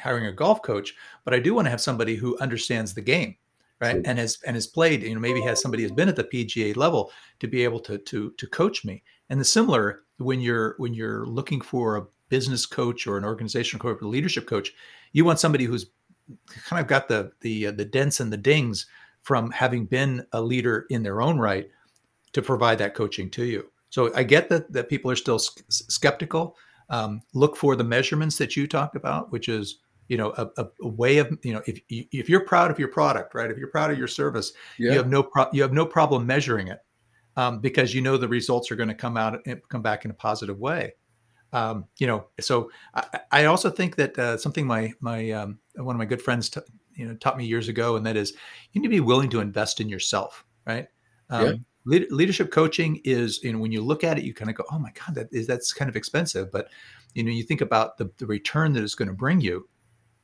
hiring 0.01 0.27
a 0.27 0.33
golf 0.33 0.63
coach, 0.63 0.95
but 1.25 1.35
I 1.35 1.41
do 1.41 1.55
want 1.55 1.67
to 1.67 1.71
have 1.71 1.81
somebody 1.81 2.17
who 2.17 2.39
understands 2.39 2.95
the 2.95 3.03
game, 3.03 3.37
right? 3.81 3.93
Sure. 3.93 4.03
And 4.07 4.19
has 4.19 4.39
and 4.47 4.57
has 4.57 4.67
played, 4.67 5.03
you 5.03 5.15
know, 5.15 5.21
maybe 5.21 5.43
has 5.43 5.61
somebody 5.61 5.83
who's 5.83 5.93
been 5.93 6.09
at 6.09 6.17
the 6.17 6.25
PGA 6.25 6.77
level 6.77 7.13
to 7.41 7.47
be 7.47 7.65
able 7.65 7.81
to 7.81 7.99
to 7.99 8.31
to 8.31 8.47
coach 8.47 8.85
me. 8.85 9.03
And 9.29 9.39
the 9.39 9.45
similar 9.45 10.05
when 10.17 10.41
you're 10.41 10.75
when 10.79 10.95
you're 10.95 11.27
looking 11.27 11.61
for 11.61 11.97
a 11.97 12.07
business 12.31 12.65
coach 12.67 13.07
or 13.07 13.19
an 13.19 13.25
organizational 13.25 13.83
coach 13.83 14.03
or 14.03 14.07
leadership 14.07 14.47
coach, 14.47 14.73
you 15.13 15.25
want 15.25 15.39
somebody 15.39 15.65
who's 15.65 15.91
kind 16.65 16.81
of 16.81 16.87
got 16.87 17.09
the 17.09 17.33
the 17.41 17.67
uh, 17.67 17.73
the 17.73 17.85
dents 17.85 18.21
and 18.21 18.33
the 18.33 18.39
dings 18.39 18.87
from 19.23 19.51
having 19.51 19.85
been 19.85 20.25
a 20.33 20.41
leader 20.41 20.87
in 20.89 21.03
their 21.03 21.21
own 21.21 21.39
right 21.39 21.69
to 22.33 22.41
provide 22.41 22.79
that 22.79 22.95
coaching 22.95 23.31
to 23.31 23.45
you. 23.45 23.71
So 23.91 24.15
I 24.15 24.23
get 24.23 24.49
that 24.51 24.73
that 24.73 24.89
people 24.89 25.11
are 25.11 25.17
still 25.17 25.39
skeptical. 25.39 26.57
Um, 26.91 27.23
look 27.35 27.57
for 27.57 27.77
the 27.77 27.85
measurements 27.85 28.39
that 28.39 28.57
you 28.57 28.67
talked 28.67 28.97
about, 28.97 29.31
which 29.31 29.49
is 29.49 29.79
you 30.09 30.17
know 30.17 30.33
a, 30.37 30.49
a, 30.57 30.89
way 30.89 31.19
of 31.19 31.39
you 31.43 31.53
know 31.53 31.63
if 31.67 31.81
if 31.89 32.29
you're 32.29 32.45
proud 32.45 32.71
of 32.71 32.79
your 32.79 32.89
product, 32.89 33.35
right? 33.35 33.51
If 33.51 33.59
you're 33.59 33.69
proud 33.71 33.91
of 33.91 33.99
your 33.99 34.09
service, 34.09 34.53
yeah. 34.79 34.93
you 34.93 34.99
have 34.99 35.09
no 35.09 35.23
pro- 35.23 35.51
you 35.53 35.63
have 35.63 35.73
no 35.73 35.87
problem 35.87 36.27
measuring 36.27 36.69
it 36.69 36.81
um, 37.37 37.61
because 37.61 37.95
you 37.95 38.01
know 38.01 38.17
the 38.17 38.29
results 38.29 38.71
are 38.71 38.77
going 38.77 38.89
to 38.89 38.95
come 38.95 39.17
out 39.17 39.41
and 39.47 39.61
come 39.69 39.83
back 39.83 40.05
in 40.05 40.11
a 40.11 40.15
positive 40.15 40.59
way. 40.59 40.95
Um, 41.53 41.87
you 41.99 42.07
know, 42.07 42.27
so 42.41 42.71
I, 42.95 43.21
I 43.33 43.45
also 43.47 43.71
think 43.71 43.97
that 43.97 44.19
uh, 44.19 44.37
something 44.37 44.67
my 44.67 44.93
my 45.01 45.31
um, 45.31 45.59
one 45.77 45.95
of 45.95 45.99
my 45.99 46.07
good 46.07 46.23
friends 46.23 46.51
t- 46.51 46.61
you 46.95 47.07
know 47.07 47.15
taught 47.17 47.39
me 47.39 47.47
years 47.47 47.69
ago, 47.69 47.97
and 47.97 48.05
that 48.07 48.17
is 48.17 48.35
you 48.73 48.81
need 48.81 48.89
to 48.89 48.91
be 48.91 49.01
willing 49.01 49.31
to 49.31 49.41
invest 49.41 49.81
in 49.81 49.89
yourself, 49.89 50.45
right? 50.67 50.89
Um, 51.31 51.47
yeah 51.47 51.53
leadership 51.89 52.51
coaching 52.51 53.01
is 53.05 53.43
you 53.43 53.53
know 53.53 53.59
when 53.59 53.73
you 53.73 53.83
look 53.83 54.05
at 54.05 54.19
it 54.19 54.25
you 54.25 54.35
kind 54.35 54.51
of 54.51 54.57
go 54.57 54.65
oh 54.71 54.79
my 54.79 54.91
god 54.93 55.15
that 55.15 55.29
is 55.33 55.47
that's 55.47 55.73
kind 55.73 55.89
of 55.89 55.97
expensive. 55.97 56.53
But 56.53 56.69
you 57.15 57.23
know 57.23 57.31
you 57.31 57.43
think 57.43 57.61
about 57.61 57.97
the, 57.97 58.11
the 58.19 58.27
return 58.27 58.73
that 58.75 58.83
it's 58.83 58.95
going 58.95 59.09
to 59.09 59.15
bring 59.15 59.41
you 59.41 59.69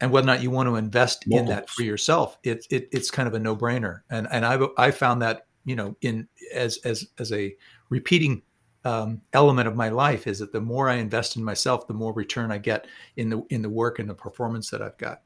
and 0.00 0.10
whether 0.10 0.24
or 0.24 0.26
not 0.26 0.42
you 0.42 0.50
want 0.50 0.68
to 0.68 0.76
invest 0.76 1.24
in 1.28 1.46
that 1.46 1.70
for 1.70 1.82
yourself 1.82 2.38
it, 2.42 2.66
it 2.70 2.88
it's 2.92 3.10
kind 3.10 3.26
of 3.26 3.34
a 3.34 3.38
no-brainer. 3.38 4.00
And 4.10 4.28
and 4.30 4.44
i 4.44 4.58
i 4.76 4.90
found 4.90 5.22
that 5.22 5.46
you 5.64 5.76
know 5.76 5.96
in 6.02 6.28
as 6.52 6.78
as 6.84 7.06
as 7.18 7.32
a 7.32 7.54
repeating 7.88 8.42
um, 8.84 9.22
element 9.32 9.66
of 9.66 9.76
my 9.76 9.88
life 9.88 10.26
is 10.26 10.38
that 10.40 10.52
the 10.52 10.60
more 10.60 10.90
i 10.90 10.96
invest 10.96 11.36
in 11.36 11.44
myself 11.44 11.86
the 11.86 11.94
more 11.94 12.12
return 12.12 12.52
i 12.52 12.58
get 12.58 12.86
in 13.16 13.30
the 13.30 13.42
in 13.48 13.62
the 13.62 13.70
work 13.70 13.98
and 13.98 14.10
the 14.10 14.14
performance 14.14 14.68
that 14.68 14.82
i've 14.82 14.98
got. 14.98 15.22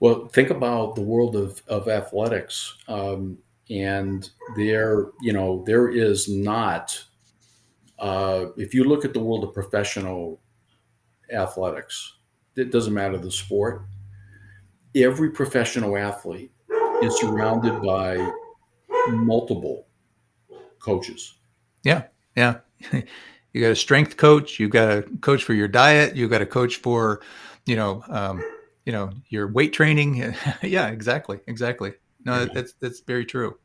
Well 0.00 0.26
think 0.28 0.48
about 0.48 0.94
the 0.94 1.02
world 1.02 1.36
of 1.36 1.62
of 1.68 1.88
athletics. 1.88 2.78
Um, 2.88 3.36
and 3.72 4.30
there 4.56 5.06
you 5.20 5.32
know 5.32 5.62
there 5.66 5.88
is 5.88 6.28
not 6.28 7.02
uh, 7.98 8.46
if 8.56 8.74
you 8.74 8.84
look 8.84 9.04
at 9.04 9.12
the 9.14 9.20
world 9.20 9.44
of 9.44 9.54
professional 9.54 10.40
athletics 11.32 12.16
it 12.56 12.70
doesn't 12.70 12.92
matter 12.92 13.16
the 13.16 13.30
sport 13.30 13.82
every 14.94 15.30
professional 15.30 15.96
athlete 15.96 16.52
is 17.02 17.18
surrounded 17.18 17.80
by 17.82 18.30
multiple 19.10 19.86
coaches. 20.78 21.38
Yeah 21.82 22.04
yeah. 22.36 22.58
You 23.54 23.60
got 23.60 23.72
a 23.72 23.76
strength 23.76 24.16
coach 24.16 24.58
you've 24.58 24.70
got 24.70 24.90
a 24.90 25.02
coach 25.20 25.44
for 25.44 25.52
your 25.52 25.68
diet 25.68 26.16
you've 26.16 26.30
got 26.30 26.40
a 26.40 26.46
coach 26.46 26.76
for 26.76 27.20
you 27.66 27.76
know 27.76 28.02
um, 28.08 28.42
you 28.86 28.92
know 28.92 29.10
your 29.28 29.52
weight 29.52 29.74
training. 29.74 30.34
Yeah 30.62 30.88
exactly 30.88 31.40
exactly. 31.46 31.92
No 32.24 32.46
that's 32.46 32.72
that's 32.80 33.00
very 33.00 33.26
true 33.26 33.58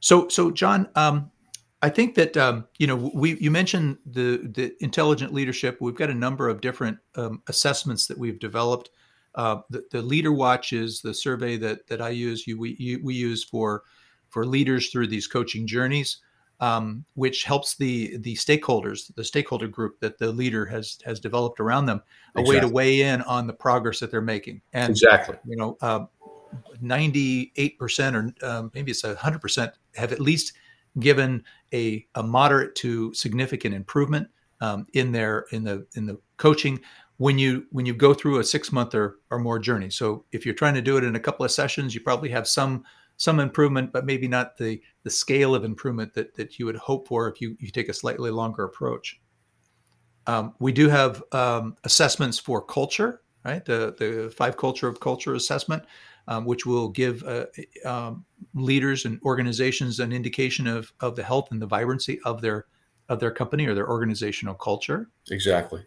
so, 0.00 0.28
so 0.28 0.50
John, 0.50 0.88
um, 0.94 1.30
I 1.80 1.88
think 1.88 2.14
that 2.16 2.36
um, 2.36 2.66
you 2.78 2.86
know 2.86 3.10
we 3.14 3.38
you 3.38 3.50
mentioned 3.50 3.98
the 4.04 4.38
the 4.52 4.74
intelligent 4.80 5.32
leadership. 5.32 5.78
We've 5.80 5.94
got 5.94 6.10
a 6.10 6.14
number 6.14 6.48
of 6.48 6.60
different 6.60 6.98
um, 7.14 7.42
assessments 7.46 8.06
that 8.08 8.18
we've 8.18 8.38
developed. 8.38 8.90
Uh, 9.34 9.60
the, 9.70 9.84
the 9.92 10.02
Leader 10.02 10.32
Watch 10.32 10.72
is 10.72 11.00
the 11.00 11.14
survey 11.14 11.56
that 11.58 11.86
that 11.86 12.00
I 12.00 12.10
use. 12.10 12.46
You, 12.46 12.58
we 12.58 12.76
you, 12.78 13.00
we 13.02 13.14
use 13.14 13.44
for 13.44 13.84
for 14.28 14.44
leaders 14.44 14.90
through 14.90 15.06
these 15.06 15.28
coaching 15.28 15.68
journeys, 15.68 16.18
um, 16.58 17.04
which 17.14 17.44
helps 17.44 17.76
the 17.76 18.16
the 18.18 18.34
stakeholders, 18.34 19.14
the 19.14 19.24
stakeholder 19.24 19.68
group 19.68 20.00
that 20.00 20.18
the 20.18 20.32
leader 20.32 20.66
has 20.66 20.98
has 21.04 21.20
developed 21.20 21.60
around 21.60 21.86
them, 21.86 22.02
a 22.34 22.40
exactly. 22.40 22.56
way 22.56 22.60
to 22.60 22.68
weigh 22.68 23.00
in 23.02 23.22
on 23.22 23.46
the 23.46 23.52
progress 23.52 24.00
that 24.00 24.10
they're 24.10 24.20
making. 24.20 24.60
And 24.72 24.90
exactly, 24.90 25.36
you 25.46 25.56
know, 25.56 25.76
uh, 25.80 26.06
98% 26.82 28.14
or 28.14 28.46
um, 28.46 28.70
maybe 28.74 28.90
it's 28.90 29.02
100% 29.02 29.72
have 29.96 30.12
at 30.12 30.20
least 30.20 30.52
given 30.98 31.44
a, 31.72 32.06
a 32.14 32.22
moderate 32.22 32.74
to 32.76 33.12
significant 33.14 33.74
improvement 33.74 34.28
um, 34.60 34.86
in 34.92 35.12
their 35.12 35.46
in 35.52 35.64
the 35.64 35.86
in 35.94 36.06
the 36.06 36.18
coaching 36.36 36.80
when 37.18 37.38
you 37.38 37.66
when 37.70 37.86
you 37.86 37.94
go 37.94 38.14
through 38.14 38.38
a 38.38 38.44
six 38.44 38.72
month 38.72 38.94
or, 38.94 39.18
or 39.30 39.38
more 39.38 39.58
journey. 39.58 39.90
So 39.90 40.24
if 40.32 40.44
you're 40.44 40.54
trying 40.54 40.74
to 40.74 40.82
do 40.82 40.96
it 40.96 41.04
in 41.04 41.16
a 41.16 41.20
couple 41.20 41.44
of 41.44 41.52
sessions 41.52 41.94
you 41.94 42.00
probably 42.00 42.30
have 42.30 42.48
some 42.48 42.84
some 43.16 43.40
improvement 43.40 43.92
but 43.92 44.06
maybe 44.06 44.28
not 44.28 44.56
the 44.56 44.80
the 45.04 45.10
scale 45.10 45.54
of 45.54 45.64
improvement 45.64 46.14
that 46.14 46.34
that 46.34 46.58
you 46.58 46.66
would 46.66 46.76
hope 46.76 47.08
for 47.08 47.28
if 47.28 47.40
you, 47.40 47.56
you 47.60 47.70
take 47.70 47.88
a 47.88 47.94
slightly 47.94 48.30
longer 48.30 48.64
approach. 48.64 49.20
Um, 50.26 50.54
we 50.58 50.72
do 50.72 50.88
have 50.88 51.22
um, 51.32 51.76
assessments 51.84 52.38
for 52.38 52.60
culture 52.60 53.22
right 53.48 53.64
the 53.64 53.94
the 53.98 54.30
five 54.30 54.56
culture 54.56 54.88
of 54.88 55.00
culture 55.00 55.34
assessment 55.34 55.82
um, 56.28 56.44
which 56.44 56.66
will 56.66 56.88
give 56.88 57.24
uh, 57.24 57.46
um, 57.84 58.24
leaders 58.54 59.06
and 59.06 59.18
organizations 59.24 59.98
an 59.98 60.12
indication 60.12 60.66
of, 60.66 60.92
of 61.00 61.16
the 61.16 61.22
health 61.22 61.50
and 61.50 61.60
the 61.60 61.66
vibrancy 61.66 62.20
of 62.24 62.40
their 62.40 62.66
of 63.08 63.18
their 63.18 63.30
company 63.30 63.66
or 63.66 63.74
their 63.74 63.88
organizational 63.88 64.54
culture. 64.54 65.08
Exactly. 65.30 65.82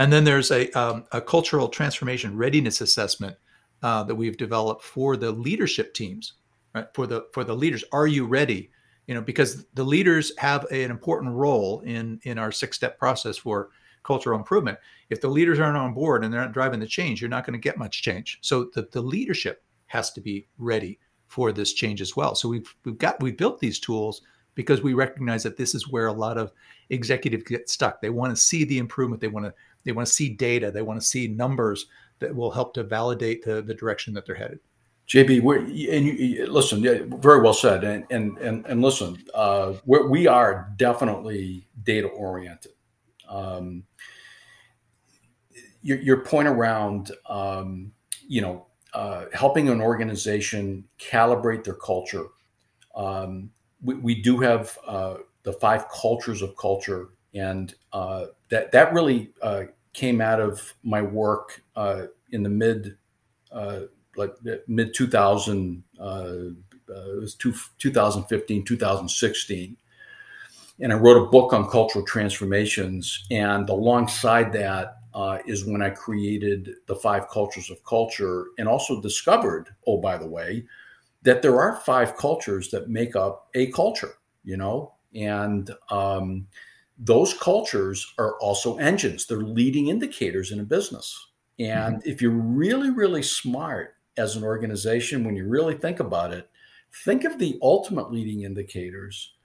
And 0.00 0.12
then 0.12 0.24
there's 0.24 0.50
a, 0.50 0.68
um, 0.72 1.04
a 1.12 1.20
cultural 1.20 1.68
transformation 1.68 2.36
readiness 2.36 2.80
assessment 2.80 3.36
uh, 3.84 4.02
that 4.02 4.16
we've 4.16 4.36
developed 4.36 4.82
for 4.82 5.16
the 5.16 5.30
leadership 5.30 5.94
teams. 5.94 6.32
Right? 6.74 6.88
For 6.92 7.06
the 7.06 7.26
for 7.32 7.44
the 7.44 7.54
leaders, 7.54 7.84
are 7.92 8.08
you 8.08 8.26
ready? 8.26 8.72
You 9.06 9.14
know, 9.14 9.20
because 9.20 9.64
the 9.74 9.84
leaders 9.84 10.36
have 10.38 10.64
an 10.72 10.90
important 10.90 11.32
role 11.32 11.80
in 11.80 12.18
in 12.24 12.38
our 12.38 12.50
six 12.50 12.76
step 12.76 12.98
process 12.98 13.36
for 13.38 13.70
cultural 14.06 14.38
improvement. 14.38 14.78
If 15.10 15.20
the 15.20 15.28
leaders 15.28 15.58
aren't 15.58 15.76
on 15.76 15.92
board 15.92 16.24
and 16.24 16.32
they're 16.32 16.40
not 16.40 16.52
driving 16.52 16.80
the 16.80 16.86
change, 16.86 17.20
you're 17.20 17.28
not 17.28 17.44
going 17.44 17.58
to 17.58 17.62
get 17.62 17.76
much 17.76 18.02
change. 18.02 18.38
So 18.40 18.70
the, 18.74 18.88
the 18.92 19.02
leadership 19.02 19.62
has 19.86 20.12
to 20.12 20.20
be 20.20 20.46
ready 20.58 20.98
for 21.26 21.52
this 21.52 21.72
change 21.72 22.00
as 22.00 22.14
well. 22.14 22.34
So 22.34 22.48
we've 22.48 22.74
we've 22.84 22.98
got 22.98 23.20
we've 23.20 23.36
built 23.36 23.58
these 23.58 23.80
tools 23.80 24.22
because 24.54 24.82
we 24.82 24.94
recognize 24.94 25.42
that 25.42 25.56
this 25.56 25.74
is 25.74 25.88
where 25.88 26.06
a 26.06 26.12
lot 26.12 26.38
of 26.38 26.52
executives 26.90 27.44
get 27.44 27.68
stuck. 27.68 28.00
They 28.00 28.10
want 28.10 28.34
to 28.34 28.40
see 28.40 28.64
the 28.64 28.78
improvement. 28.78 29.20
They 29.20 29.28
want 29.28 29.46
to 29.46 29.54
they 29.84 29.92
want 29.92 30.06
to 30.06 30.14
see 30.14 30.30
data. 30.30 30.70
They 30.70 30.82
want 30.82 31.00
to 31.00 31.06
see 31.06 31.26
numbers 31.28 31.86
that 32.20 32.34
will 32.34 32.50
help 32.50 32.74
to 32.74 32.82
validate 32.82 33.44
the, 33.44 33.60
the 33.60 33.74
direction 33.74 34.14
that 34.14 34.24
they're 34.24 34.34
headed. 34.34 34.60
JB, 35.08 35.38
and 35.94 36.06
you, 36.06 36.46
listen, 36.46 36.82
very 37.20 37.40
well 37.40 37.54
said. 37.54 37.84
And 37.84 38.04
and 38.10 38.38
and, 38.38 38.66
and 38.66 38.82
listen, 38.82 39.22
uh, 39.34 39.74
we 39.84 40.26
are 40.26 40.72
definitely 40.76 41.66
data 41.84 42.08
oriented. 42.08 42.72
Um, 43.28 43.84
your, 45.82 45.98
your 45.98 46.24
point 46.24 46.48
around, 46.48 47.12
um, 47.28 47.92
you 48.26 48.40
know, 48.40 48.66
uh, 48.92 49.26
helping 49.32 49.68
an 49.68 49.80
organization 49.80 50.84
calibrate 50.98 51.62
their 51.62 51.74
culture. 51.74 52.26
Um, 52.96 53.50
we, 53.82 53.94
we, 53.94 54.22
do 54.22 54.38
have 54.38 54.76
uh, 54.86 55.16
the 55.42 55.52
five 55.52 55.88
cultures 55.90 56.42
of 56.42 56.56
culture, 56.56 57.10
and 57.34 57.74
uh, 57.92 58.26
that 58.48 58.72
that 58.72 58.94
really 58.94 59.32
uh, 59.42 59.64
came 59.92 60.20
out 60.20 60.40
of 60.40 60.74
my 60.82 61.02
work 61.02 61.62
uh, 61.76 62.06
in 62.32 62.42
the 62.42 62.48
mid 62.48 62.96
uh, 63.52 63.82
like 64.16 64.34
mid 64.66 64.94
2000 64.94 65.84
it 66.88 67.20
was 67.20 67.34
two, 67.34 67.52
2015 67.78 68.64
2016 68.64 69.76
and 70.80 70.92
I 70.92 70.96
wrote 70.96 71.22
a 71.22 71.30
book 71.30 71.52
on 71.52 71.70
cultural 71.70 72.04
transformations. 72.04 73.24
And 73.30 73.68
alongside 73.68 74.52
that 74.52 74.98
uh, 75.14 75.38
is 75.46 75.64
when 75.64 75.82
I 75.82 75.90
created 75.90 76.74
the 76.86 76.96
five 76.96 77.28
cultures 77.28 77.70
of 77.70 77.82
culture 77.84 78.46
and 78.58 78.68
also 78.68 79.00
discovered, 79.00 79.68
oh, 79.86 79.98
by 79.98 80.18
the 80.18 80.28
way, 80.28 80.66
that 81.22 81.42
there 81.42 81.58
are 81.58 81.76
five 81.76 82.16
cultures 82.16 82.70
that 82.70 82.90
make 82.90 83.16
up 83.16 83.48
a 83.54 83.70
culture, 83.72 84.18
you 84.44 84.56
know, 84.56 84.92
and 85.14 85.70
um, 85.90 86.46
those 86.98 87.34
cultures 87.34 88.12
are 88.18 88.38
also 88.38 88.76
engines. 88.76 89.26
They're 89.26 89.38
leading 89.38 89.88
indicators 89.88 90.52
in 90.52 90.60
a 90.60 90.64
business. 90.64 91.28
And 91.58 91.96
mm-hmm. 91.96 92.08
if 92.08 92.20
you're 92.20 92.30
really, 92.30 92.90
really 92.90 93.22
smart 93.22 93.94
as 94.18 94.36
an 94.36 94.44
organization, 94.44 95.24
when 95.24 95.36
you 95.36 95.48
really 95.48 95.74
think 95.74 96.00
about 96.00 96.32
it, 96.32 96.48
think 97.04 97.24
of 97.24 97.38
the 97.38 97.58
ultimate 97.62 98.12
leading 98.12 98.42
indicators 98.42 99.35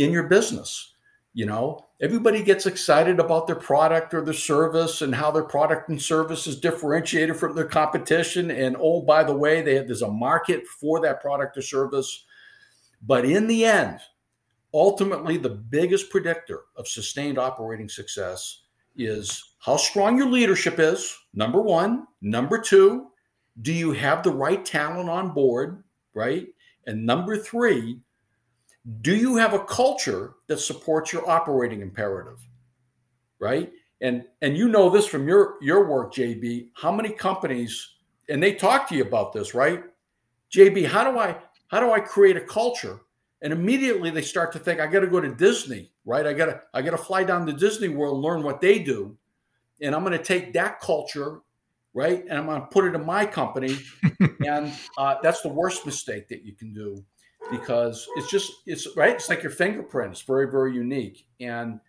in 0.00 0.12
your 0.12 0.24
business. 0.24 0.94
You 1.32 1.46
know, 1.46 1.86
everybody 2.00 2.42
gets 2.42 2.66
excited 2.66 3.20
about 3.20 3.46
their 3.46 3.54
product 3.54 4.14
or 4.14 4.24
their 4.24 4.34
service 4.34 5.02
and 5.02 5.14
how 5.14 5.30
their 5.30 5.44
product 5.44 5.88
and 5.88 6.00
service 6.00 6.48
is 6.48 6.58
differentiated 6.58 7.36
from 7.36 7.54
their 7.54 7.66
competition. 7.66 8.50
And 8.50 8.76
oh, 8.80 9.02
by 9.02 9.22
the 9.22 9.36
way, 9.36 9.62
they, 9.62 9.78
there's 9.78 10.02
a 10.02 10.10
market 10.10 10.66
for 10.66 11.00
that 11.02 11.20
product 11.20 11.56
or 11.56 11.62
service. 11.62 12.24
But 13.02 13.24
in 13.24 13.46
the 13.46 13.64
end, 13.64 14.00
ultimately, 14.74 15.36
the 15.36 15.50
biggest 15.50 16.10
predictor 16.10 16.62
of 16.76 16.88
sustained 16.88 17.38
operating 17.38 17.88
success 17.88 18.62
is 18.96 19.54
how 19.60 19.76
strong 19.76 20.16
your 20.16 20.28
leadership 20.28 20.80
is. 20.80 21.16
Number 21.32 21.60
one. 21.60 22.06
Number 22.22 22.58
two, 22.58 23.06
do 23.62 23.72
you 23.72 23.92
have 23.92 24.24
the 24.24 24.32
right 24.32 24.64
talent 24.64 25.08
on 25.08 25.32
board? 25.32 25.84
Right. 26.12 26.48
And 26.86 27.06
number 27.06 27.36
three, 27.36 28.00
do 29.02 29.14
you 29.14 29.36
have 29.36 29.52
a 29.52 29.64
culture 29.64 30.34
that 30.46 30.58
supports 30.58 31.12
your 31.12 31.28
operating 31.28 31.82
imperative? 31.82 32.38
Right? 33.38 33.70
And 34.00 34.24
and 34.40 34.56
you 34.56 34.68
know 34.68 34.88
this 34.88 35.06
from 35.06 35.28
your 35.28 35.56
your 35.60 35.86
work 35.86 36.14
jb 36.14 36.68
how 36.74 36.90
many 36.90 37.10
companies 37.10 37.96
and 38.30 38.42
they 38.42 38.54
talk 38.54 38.88
to 38.88 38.94
you 38.94 39.02
about 39.02 39.32
this 39.32 39.54
right? 39.54 39.84
Jb 40.54 40.86
how 40.86 41.10
do 41.10 41.18
i 41.18 41.36
how 41.68 41.80
do 41.80 41.92
i 41.92 42.00
create 42.00 42.36
a 42.36 42.40
culture? 42.40 43.00
And 43.42 43.52
immediately 43.52 44.10
they 44.10 44.22
start 44.22 44.52
to 44.52 44.58
think 44.58 44.80
i 44.80 44.86
got 44.86 45.00
to 45.00 45.06
go 45.06 45.20
to 45.20 45.34
disney 45.34 45.92
right? 46.06 46.26
I 46.26 46.32
got 46.32 46.46
to 46.46 46.62
i 46.72 46.80
got 46.80 46.92
to 46.92 46.98
fly 46.98 47.24
down 47.24 47.46
to 47.46 47.52
disney 47.52 47.88
world 47.88 48.22
learn 48.22 48.42
what 48.42 48.60
they 48.60 48.78
do 48.78 49.16
and 49.82 49.94
i'm 49.94 50.04
going 50.04 50.16
to 50.16 50.24
take 50.24 50.54
that 50.54 50.80
culture 50.80 51.40
right? 51.92 52.24
And 52.28 52.38
i'm 52.38 52.46
going 52.46 52.60
to 52.60 52.66
put 52.68 52.84
it 52.86 52.94
in 52.94 53.04
my 53.04 53.26
company. 53.26 53.76
And 54.46 54.72
uh, 54.96 55.16
that's 55.22 55.42
the 55.42 55.48
worst 55.48 55.84
mistake 55.84 56.26
that 56.28 56.44
you 56.44 56.54
can 56.54 56.72
do 56.72 57.04
because 57.50 58.06
it's 58.16 58.30
just 58.30 58.52
it's 58.66 58.88
right? 58.96 59.14
It's 59.14 59.28
like 59.28 59.42
your 59.42 59.52
fingerprint. 59.52 60.12
It's 60.12 60.22
very 60.22 60.50
very 60.50 60.74
unique. 60.74 61.26
And 61.40 61.80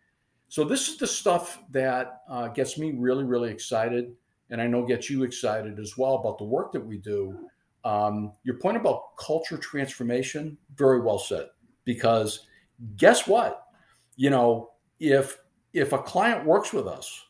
so 0.50 0.64
this 0.64 0.90
is 0.90 0.98
the 0.98 1.08
stuff 1.08 1.60
that 1.72 2.22
uh, 2.30 2.50
gets 2.50 2.78
me 2.78 2.94
really 2.98 3.24
really 3.24 3.52
excited. 3.52 4.14
And 4.50 4.62
i 4.62 4.68
know 4.68 4.86
gets 4.86 5.10
you 5.10 5.24
excited 5.24 5.80
as 5.80 5.98
well 5.98 6.16
about 6.16 6.38
the 6.38 6.44
work 6.44 6.74
that 6.74 6.86
we 6.86 6.98
do. 6.98 7.38
Um, 7.86 8.34
your 8.44 8.56
point 8.60 8.78
about 8.78 9.16
culture 9.18 9.58
transformation 9.58 10.58
very 10.76 11.00
well 11.00 11.20
said. 11.20 11.48
Because 11.86 12.48
guess 12.98 13.28
what? 13.28 13.64
You 14.18 14.30
know 14.30 14.72
if 15.02 15.38
if 15.74 15.94
a 15.94 15.98
client 15.98 16.46
works 16.46 16.72
with 16.72 16.88
us 16.88 17.26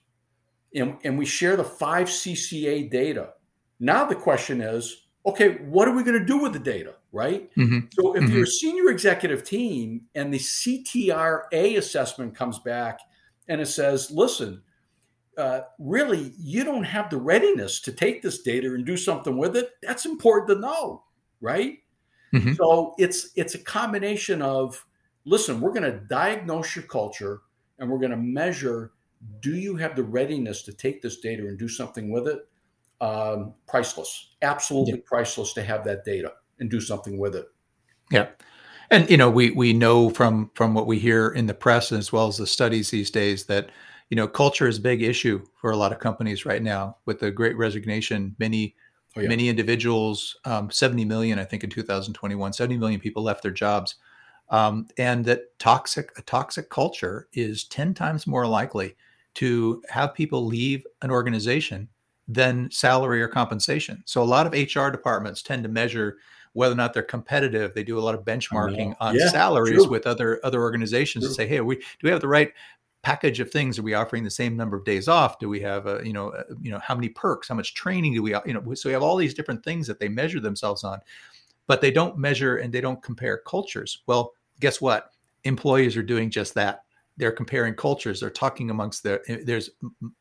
and, 0.76 0.98
and 1.04 1.18
we 1.18 1.26
share 1.26 1.56
the 1.56 1.64
five 1.64 2.08
cca 2.08 2.92
data 2.92 3.30
now 3.80 4.06
the 4.06 4.16
question 4.16 4.62
is 4.62 5.06
okay 5.26 5.56
what 5.66 5.88
are 5.88 5.96
we 5.96 6.04
going 6.04 6.20
to 6.20 6.26
do 6.26 6.38
with 6.38 6.54
the 6.54 6.60
data 6.60 6.96
right? 7.12 7.54
Mm-hmm. 7.56 7.80
So 7.92 8.16
if 8.16 8.24
mm-hmm. 8.24 8.34
you're 8.34 8.44
a 8.44 8.48
senior 8.48 8.90
executive 8.90 9.44
team 9.44 10.04
and 10.16 10.34
the 10.34 10.40
CTRA 10.40 11.78
assessment 11.78 12.36
comes 12.36 12.60
back 12.60 13.00
and 13.48 13.60
it 13.60 13.68
says, 13.68 14.12
listen, 14.12 14.62
uh, 15.38 15.62
really, 15.80 16.34
you 16.38 16.64
don't 16.64 16.84
have 16.84 17.10
the 17.10 17.18
readiness 17.18 17.80
to 17.82 17.92
take 17.92 18.22
this 18.22 18.42
data 18.42 18.68
and 18.74 18.86
do 18.86 18.98
something 18.98 19.38
with 19.38 19.56
it. 19.56 19.72
That's 19.82 20.06
important 20.06 20.50
to 20.50 20.56
know, 20.56 21.04
right? 21.40 21.80
Mm-hmm. 22.34 22.54
So 22.54 22.96
it's 22.98 23.32
it's 23.36 23.56
a 23.56 23.60
combination 23.60 24.42
of 24.42 24.86
listen, 25.26 25.60
we're 25.60 25.74
going 25.74 25.92
to 25.92 26.00
diagnose 26.00 26.76
your 26.76 26.86
culture 26.86 27.42
and 27.80 27.90
we're 27.90 28.00
going 28.00 28.12
to 28.12 28.18
measure 28.18 28.92
do 29.42 29.56
you 29.56 29.76
have 29.76 29.96
the 29.96 30.04
readiness 30.04 30.64
to 30.64 30.74
take 30.74 31.02
this 31.02 31.20
data 31.20 31.46
and 31.46 31.60
do 31.60 31.68
something 31.68 32.10
with 32.10 32.28
it? 32.28 32.40
Um, 33.02 33.54
priceless, 33.68 34.36
absolutely 34.42 34.94
yeah. 34.94 35.06
priceless 35.06 35.54
to 35.54 35.64
have 35.64 35.84
that 35.86 36.06
data 36.06 36.34
and 36.62 36.70
do 36.70 36.80
something 36.80 37.18
with 37.18 37.36
it. 37.36 37.48
Yeah. 38.10 38.28
And 38.90 39.10
you 39.10 39.18
know, 39.18 39.30
we 39.30 39.52
we 39.52 39.74
know 39.74 40.10
from 40.10 40.52
from 40.54 40.74
what 40.74 40.88
we 40.88 41.00
hear 41.00 41.30
in 41.30 41.48
the 41.48 41.54
press 41.54 41.92
as 41.92 42.14
well 42.14 42.28
as 42.28 42.38
the 42.38 42.48
studies 42.48 42.90
these 42.90 43.10
days 43.10 43.46
that 43.46 43.70
you 44.10 44.16
know 44.16 44.28
culture 44.28 44.68
is 44.68 44.78
a 44.78 44.82
big 44.82 45.02
issue 45.02 45.44
for 45.60 45.72
a 45.72 45.78
lot 45.78 45.92
of 45.92 46.00
companies 46.00 46.46
right 46.46 46.62
now 46.62 46.98
with 47.06 47.20
the 47.20 47.32
Great 47.32 47.58
Resignation. 47.58 48.36
Many 48.38 48.76
oh, 49.16 49.22
yeah. 49.22 49.30
many 49.30 49.50
individuals, 49.50 50.38
um, 50.46 50.70
seventy 50.70 51.06
million, 51.06 51.40
I 51.40 51.46
think, 51.46 51.64
in 51.64 51.70
2021, 51.70 52.54
70 52.54 52.78
million 52.78 53.00
people 53.00 53.24
left 53.24 53.44
their 53.44 53.52
jobs, 53.52 53.96
um, 54.50 54.88
and 54.98 55.24
that 55.24 55.58
toxic 55.58 56.12
a 56.18 56.22
toxic 56.24 56.70
culture 56.70 57.30
is 57.32 57.64
ten 57.64 57.94
times 57.94 58.28
more 58.28 58.46
likely 58.46 58.98
to 59.36 59.82
have 59.90 60.14
people 60.14 60.46
leave 60.46 60.86
an 61.02 61.12
organization 61.12 61.88
than 62.28 62.70
salary 62.72 63.22
or 63.22 63.28
compensation. 63.28 64.04
So 64.06 64.22
a 64.22 64.24
lot 64.24 64.46
of 64.46 64.54
HR 64.54 64.90
departments 64.90 65.42
tend 65.42 65.64
to 65.64 65.70
measure 65.70 66.18
whether 66.54 66.74
or 66.74 66.78
not 66.78 66.94
they're 66.94 67.04
competitive. 67.04 67.74
They 67.74 67.84
do 67.84 67.98
a 67.98 68.02
lot 68.02 68.16
of 68.16 68.26
benchmarking 68.26 68.96
on 69.00 69.16
yeah, 69.16 69.30
salaries 69.30 69.84
true. 69.84 69.90
with 69.90 70.08
other 70.08 70.40
other 70.44 70.62
organizations 70.62 71.26
and 71.26 71.34
say, 71.34 71.48
hey, 71.48 71.62
we 71.62 71.78
do 71.78 71.84
we 72.04 72.10
have 72.10 72.22
the 72.22 72.28
right 72.28 72.52
package 73.04 73.40
of 73.40 73.50
things? 73.50 73.80
Are 73.80 73.84
we 73.84 73.94
offering 73.94 74.24
the 74.24 74.32
same 74.32 74.56
number 74.56 74.78
of 74.78 74.86
days 74.86 75.08
off? 75.08 75.40
Do 75.40 75.50
we 75.50 75.60
have 75.62 75.88
a 75.88 76.02
you 76.04 76.14
know 76.14 76.34
a, 76.34 76.44
you 76.62 76.72
know 76.72 76.80
how 76.80 76.96
many 76.96 77.10
perks? 77.10 77.48
How 77.48 77.56
much 77.56 77.74
training 77.74 78.14
do 78.14 78.24
we 78.24 78.36
you 78.46 78.54
know? 78.54 78.74
So 78.74 78.90
we 78.90 78.94
have 78.94 79.04
all 79.04 79.16
these 79.16 79.34
different 79.34 79.64
things 79.64 79.88
that 79.88 80.00
they 80.00 80.10
measure 80.10 80.40
themselves 80.40 80.84
on, 80.84 81.00
but 81.68 81.82
they 81.82 81.92
don't 81.92 82.18
measure 82.18 82.58
and 82.58 82.74
they 82.74 82.82
don't 82.82 83.02
compare 83.02 83.38
cultures. 83.38 84.04
Well, 84.08 84.34
guess 84.60 84.82
what? 84.82 85.12
Employees 85.44 85.98
are 85.98 86.04
doing 86.04 86.30
just 86.30 86.54
that 86.56 86.84
they're 87.18 87.32
comparing 87.32 87.76
cultures 87.76 88.20
they're 88.20 88.30
talking 88.30 88.70
amongst 88.70 89.04
their 89.04 89.22
eh, 89.30 89.40
there's 89.44 89.70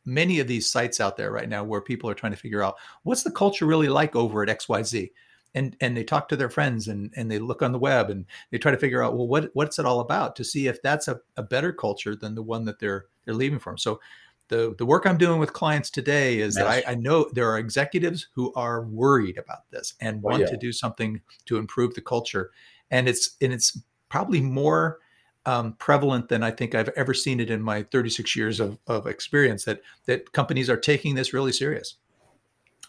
many 0.04 0.40
of 0.40 0.48
these 0.48 0.70
sites 0.70 1.00
out 1.00 1.16
there 1.16 1.30
right 1.30 1.48
now 1.48 1.62
where 1.62 1.80
people 1.80 2.10
are 2.10 2.14
trying 2.14 2.32
to 2.32 2.38
figure 2.38 2.62
out 2.62 2.76
what's 3.04 3.22
the 3.22 3.30
culture 3.30 3.64
really 3.64 3.88
like 3.88 4.16
over 4.16 4.42
at 4.42 4.58
xyz 4.58 5.10
and 5.54 5.76
and 5.80 5.96
they 5.96 6.04
talk 6.04 6.28
to 6.28 6.36
their 6.36 6.50
friends 6.50 6.88
and 6.88 7.12
and 7.16 7.30
they 7.30 7.38
look 7.38 7.62
on 7.62 7.72
the 7.72 7.78
web 7.78 8.10
and 8.10 8.24
they 8.50 8.58
try 8.58 8.70
to 8.70 8.78
figure 8.78 9.02
out 9.02 9.16
well 9.16 9.26
what 9.26 9.50
what's 9.54 9.78
it 9.78 9.86
all 9.86 10.00
about 10.00 10.36
to 10.36 10.44
see 10.44 10.66
if 10.66 10.80
that's 10.82 11.08
a, 11.08 11.20
a 11.36 11.42
better 11.42 11.72
culture 11.72 12.14
than 12.14 12.34
the 12.34 12.42
one 12.42 12.64
that 12.64 12.78
they're 12.78 13.06
they're 13.24 13.34
leaving 13.34 13.58
from 13.58 13.76
so 13.76 14.00
the 14.48 14.74
the 14.78 14.86
work 14.86 15.06
i'm 15.06 15.18
doing 15.18 15.38
with 15.38 15.52
clients 15.52 15.90
today 15.90 16.38
is 16.38 16.56
yes. 16.56 16.64
that 16.64 16.88
I, 16.88 16.92
I, 16.92 16.94
know 16.94 17.28
there 17.32 17.50
are 17.50 17.58
executives 17.58 18.28
who 18.34 18.52
are 18.54 18.82
worried 18.82 19.38
about 19.38 19.70
this 19.70 19.94
and 20.00 20.18
oh, 20.18 20.28
want 20.28 20.42
oh, 20.42 20.44
yeah. 20.44 20.50
to 20.50 20.56
do 20.56 20.72
something 20.72 21.20
to 21.46 21.56
improve 21.56 21.94
the 21.94 22.00
culture 22.00 22.50
and 22.90 23.08
it's 23.08 23.36
and 23.40 23.52
it's 23.52 23.78
probably 24.08 24.40
more 24.40 24.98
um, 25.46 25.72
prevalent 25.74 26.28
than 26.28 26.42
I 26.42 26.50
think 26.50 26.74
I've 26.74 26.90
ever 26.90 27.14
seen 27.14 27.40
it 27.40 27.50
in 27.50 27.62
my 27.62 27.82
36 27.84 28.36
years 28.36 28.60
of, 28.60 28.78
of 28.86 29.06
experience 29.06 29.64
that 29.64 29.80
that 30.06 30.32
companies 30.32 30.68
are 30.68 30.76
taking 30.76 31.14
this 31.14 31.32
really 31.32 31.52
serious. 31.52 31.96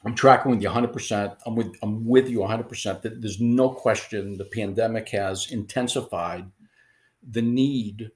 I'm 0.04 0.16
tracking 0.16 0.52
with 0.52 0.62
you 0.62 0.70
100%. 0.70 1.38
I'm 1.46 1.56
with 1.56 1.76
I'm 1.84 2.06
with 2.06 2.30
you 2.30 2.40
100%. 2.40 3.02
That 3.02 3.22
there's 3.22 3.40
no 3.40 3.70
question 3.70 4.38
the 4.38 4.46
pandemic 4.46 5.10
has 5.10 5.52
intensified 5.52 6.50
the 7.30 7.42
need 7.42 8.12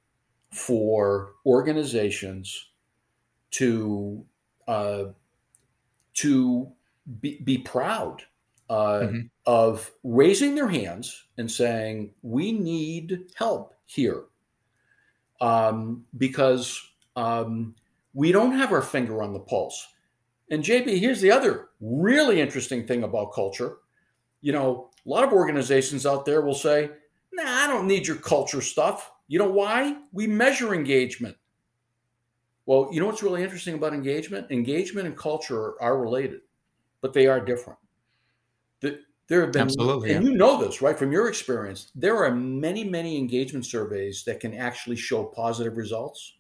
for 0.52 1.34
organizations 1.46 2.70
to 3.52 4.26
uh, 4.68 5.06
to 6.16 6.72
be, 7.20 7.40
be 7.44 7.58
proud 7.60 8.24
uh, 8.70 9.02
mm-hmm. 9.04 9.20
of 9.46 9.92
raising 10.04 10.56
their 10.56 10.70
hands 10.70 11.26
and 11.38 11.52
saying 11.52 12.12
we 12.24 12.52
need 12.52 13.26
help 13.36 13.76
here 13.86 14.24
um, 15.40 16.06
because 16.18 16.82
um, 17.16 17.76
we 18.14 18.32
don't 18.32 18.54
have 18.54 18.72
our 18.72 18.82
finger 18.82 19.22
on 19.22 19.34
the 19.34 19.40
pulse 19.40 19.88
and 20.50 20.64
JB, 20.64 21.00
here's 21.00 21.22
the 21.22 21.32
other 21.32 21.70
really 21.80 22.40
interesting 22.40 22.86
thing 22.86 23.04
about 23.04 23.34
culture. 23.34 23.78
You 24.42 24.54
know, 24.54 24.90
a 25.06 25.10
lot 25.10 25.24
of 25.24 25.34
organizations 25.34 26.06
out 26.06 26.26
there 26.26 26.42
will 26.42 26.56
say, 26.56 26.92
nah, 27.34 27.44
I 27.44 27.68
don't 27.68 27.88
need 27.88 28.08
your 28.08 28.18
culture 28.18 28.62
stuff. 28.62 29.12
You 29.28 29.40
know 29.40 29.50
why? 29.50 29.98
We 30.12 30.28
measure 30.28 30.74
engagement. 30.74 31.36
Well, 32.66 32.90
you 32.92 33.00
know 33.00 33.08
what's 33.08 33.24
really 33.24 33.44
interesting 33.44 33.76
about 33.76 33.94
engagement? 33.94 34.52
Engagement 34.52 35.08
and 35.08 35.18
culture 35.18 35.82
are 35.82 36.00
related, 36.00 36.42
but 37.02 37.14
they 37.14 37.28
are 37.28 37.40
different. 37.40 37.80
There 39.28 39.42
have 39.42 39.52
been, 39.52 39.64
Absolutely, 39.64 40.12
and 40.12 40.24
yeah. 40.24 40.32
you 40.32 40.38
know 40.38 40.64
this, 40.64 40.84
right, 40.84 40.98
from 40.98 41.12
your 41.12 41.28
experience. 41.28 41.92
There 41.96 42.24
are 42.24 42.30
many, 42.30 42.84
many 42.84 43.18
engagement 43.18 43.66
surveys 43.66 44.24
that 44.26 44.40
can 44.40 44.54
actually 44.54 44.98
show 44.98 45.24
positive 45.24 45.78
results. 45.78 46.34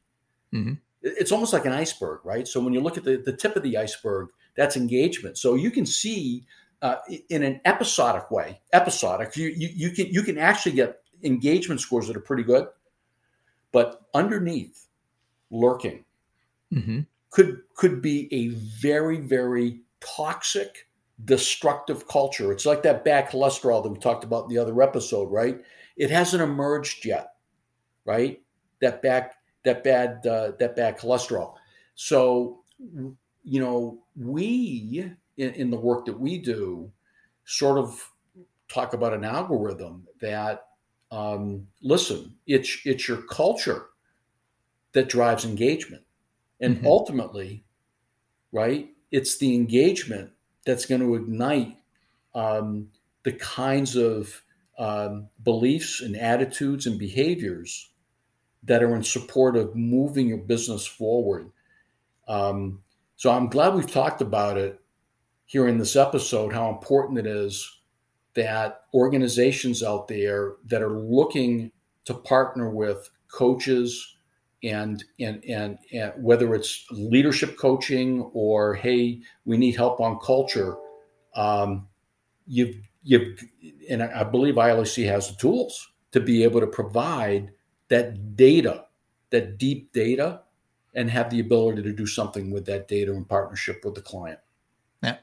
Mm-hmm. 0.53 0.73
It's 1.05 1.31
almost 1.31 1.53
like 1.53 1.65
an 1.65 1.71
iceberg, 1.71 2.19
right? 2.25 2.47
So 2.47 2.59
when 2.59 2.73
you 2.73 2.81
look 2.81 2.97
at 2.97 3.03
the, 3.03 3.17
the 3.17 3.31
tip 3.31 3.55
of 3.55 3.63
the 3.63 3.77
iceberg, 3.77 4.29
that's 4.57 4.75
engagement. 4.75 5.37
So 5.37 5.55
you 5.55 5.71
can 5.71 5.85
see 5.85 6.45
uh, 6.81 6.95
in 7.29 7.43
an 7.43 7.61
episodic 7.63 8.31
way, 8.31 8.59
episodic, 8.73 9.37
you, 9.37 9.47
you, 9.55 9.69
you 9.73 9.91
can 9.91 10.07
you 10.07 10.23
can 10.23 10.37
actually 10.37 10.73
get 10.73 11.01
engagement 11.23 11.79
scores 11.79 12.07
that 12.07 12.17
are 12.17 12.21
pretty 12.21 12.43
good, 12.43 12.67
but 13.71 14.01
underneath, 14.13 14.87
lurking, 15.51 16.03
Mm-hmm. 16.73 17.01
could 17.29 17.61
could 17.75 18.01
be 18.01 18.27
a 18.33 18.47
very 18.81 19.17
very 19.17 19.81
toxic 20.01 20.89
destructive 21.23 22.07
culture 22.07 22.51
it's 22.51 22.65
like 22.65 22.81
that 22.83 23.05
bad 23.05 23.29
cholesterol 23.29 23.83
that 23.83 23.89
we 23.89 23.99
talked 23.99 24.23
about 24.23 24.45
in 24.45 24.49
the 24.49 24.57
other 24.57 24.81
episode 24.81 25.31
right 25.31 25.61
it 25.95 26.09
hasn't 26.09 26.41
emerged 26.43 27.05
yet 27.05 27.35
right 28.03 28.41
that 28.81 29.01
bad 29.03 29.29
that 29.65 29.84
bad 29.84 30.25
uh, 30.28 30.51
that 30.60 30.75
bad 30.75 30.97
cholesterol 30.97 31.56
so 31.95 32.63
you 33.43 33.60
know 33.60 34.04
we 34.15 35.12
in, 35.38 35.54
in 35.54 35.69
the 35.69 35.80
work 35.80 36.06
that 36.06 36.19
we 36.19 36.39
do 36.39 36.91
sort 37.45 37.78
of 37.78 38.12
talk 38.69 38.93
about 38.93 39.13
an 39.13 39.23
algorithm 39.25 40.08
that 40.21 40.67
um, 41.12 41.67
listen 41.82 42.38
it's 42.47 42.80
it's 42.86 43.08
your 43.08 43.23
culture 43.23 43.88
that 44.93 45.10
drives 45.10 45.45
engagement 45.45 46.06
and 46.62 46.82
Mhm. 46.82 46.86
ultimately, 46.86 47.65
right, 48.51 48.89
it's 49.12 49.38
the 49.39 49.56
engagement 49.56 50.34
that's 50.65 50.86
going 50.86 51.01
to 51.01 51.15
ignite 51.15 51.78
um, 52.36 52.91
the 53.23 53.34
kinds 53.34 53.95
of 53.95 54.43
um, 54.80 55.30
beliefs 55.43 56.01
and 56.01 56.15
attitudes 56.17 56.88
and 56.88 56.99
behaviors 56.99 57.91
that 58.65 58.84
are 58.84 58.95
in 58.95 59.04
support 59.04 59.56
of 59.56 59.75
moving 59.75 60.28
your 60.28 60.39
business 60.39 60.86
forward. 60.86 61.51
Um, 62.28 62.82
so 63.15 63.32
I'm 63.32 63.47
glad 63.47 63.75
we've 63.75 63.89
talked 63.89 64.21
about 64.21 64.58
it 64.58 64.80
here 65.45 65.67
in 65.67 65.78
this 65.78 65.95
episode, 65.95 66.54
how 66.54 66.69
important 66.69 67.19
it 67.19 67.28
is 67.28 67.80
that 68.34 68.82
organizations 68.93 69.84
out 69.84 70.08
there 70.08 70.54
that 70.65 70.82
are 70.82 70.99
looking 70.99 71.71
to 72.06 72.13
partner 72.13 72.69
with 72.69 73.10
coaches 73.28 74.15
and 74.63 75.04
and 75.19 75.43
and, 75.45 75.78
and 75.93 76.13
whether 76.17 76.56
it's 76.56 76.86
leadership 76.91 77.58
coaching 77.58 78.21
or 78.34 78.73
hey 78.73 79.21
we 79.45 79.58
need 79.58 79.75
help 79.75 79.99
on 79.99 80.17
culture 80.19 80.75
um, 81.36 81.88
you've 82.47 82.75
you've 83.04 83.43
and 83.89 84.01
I 84.01 84.23
believe 84.23 84.56
ILC 84.56 85.06
has 85.08 85.30
the 85.30 85.36
tools 85.36 85.91
to 86.12 86.19
be 86.19 86.43
able 86.43 86.62
to 86.62 86.67
provide 86.67 87.51
that 87.89 88.35
data 88.35 88.85
that 89.31 89.57
deep 89.57 89.91
data 89.91 90.41
and 90.93 91.09
have 91.09 91.29
the 91.29 91.39
ability 91.39 91.81
to 91.81 91.91
do 91.91 92.05
something 92.05 92.51
with 92.51 92.65
that 92.65 92.87
data 92.87 93.13
in 93.13 93.25
partnership 93.25 93.83
with 93.83 93.95
the 93.95 94.01
client 94.01 94.39
Yeah. 95.03 95.17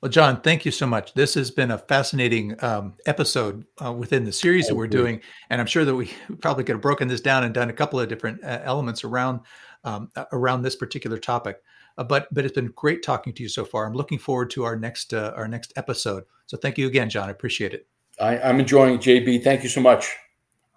Well, 0.00 0.10
John, 0.10 0.42
thank 0.42 0.66
you 0.66 0.70
so 0.70 0.86
much. 0.86 1.14
This 1.14 1.32
has 1.32 1.50
been 1.50 1.70
a 1.70 1.78
fascinating 1.78 2.62
um, 2.62 2.94
episode 3.06 3.64
uh, 3.82 3.92
within 3.92 4.24
the 4.24 4.32
series 4.32 4.68
that 4.68 4.74
we're 4.74 4.86
doing, 4.86 5.22
and 5.48 5.62
I'm 5.62 5.66
sure 5.66 5.86
that 5.86 5.94
we 5.94 6.12
probably 6.40 6.64
could 6.64 6.74
have 6.74 6.82
broken 6.82 7.08
this 7.08 7.22
down 7.22 7.42
and 7.42 7.54
done 7.54 7.70
a 7.70 7.72
couple 7.72 7.98
of 7.98 8.08
different 8.08 8.44
uh, 8.44 8.60
elements 8.64 9.02
around 9.02 9.40
um, 9.84 10.10
uh, 10.16 10.24
around 10.32 10.62
this 10.62 10.76
particular 10.76 11.16
topic. 11.16 11.62
Uh, 11.96 12.04
but 12.04 12.28
but 12.32 12.44
it's 12.44 12.54
been 12.54 12.72
great 12.74 13.02
talking 13.02 13.32
to 13.32 13.42
you 13.42 13.48
so 13.48 13.64
far. 13.64 13.86
I'm 13.86 13.94
looking 13.94 14.18
forward 14.18 14.50
to 14.50 14.64
our 14.64 14.76
next 14.76 15.14
uh, 15.14 15.32
our 15.36 15.48
next 15.48 15.72
episode. 15.76 16.24
So 16.46 16.56
thank 16.56 16.76
you 16.76 16.86
again, 16.86 17.08
John. 17.08 17.28
I 17.28 17.32
appreciate 17.32 17.72
it. 17.72 17.86
I, 18.20 18.38
I'm 18.38 18.60
enjoying 18.60 18.94
it 18.94 19.00
JB 19.00 19.42
thank 19.42 19.64
you 19.64 19.68
so 19.68 19.80
much 19.80 20.14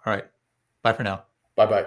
All 0.04 0.12
right, 0.12 0.24
bye 0.82 0.92
for 0.92 1.04
now. 1.04 1.27
Bye 1.58 1.66
bye 1.66 1.86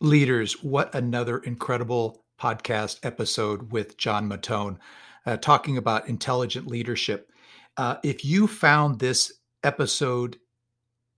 Leaders, 0.00 0.62
what 0.62 0.94
another 0.94 1.36
incredible 1.40 2.24
podcast 2.40 3.00
episode 3.02 3.72
with 3.72 3.98
John 3.98 4.26
Mattone 4.26 4.78
uh, 5.26 5.36
talking 5.36 5.76
about 5.76 6.08
intelligent 6.08 6.66
leadership. 6.66 7.30
Uh, 7.76 7.96
if 8.02 8.24
you 8.24 8.46
found 8.46 9.00
this 9.00 9.34
episode 9.62 10.38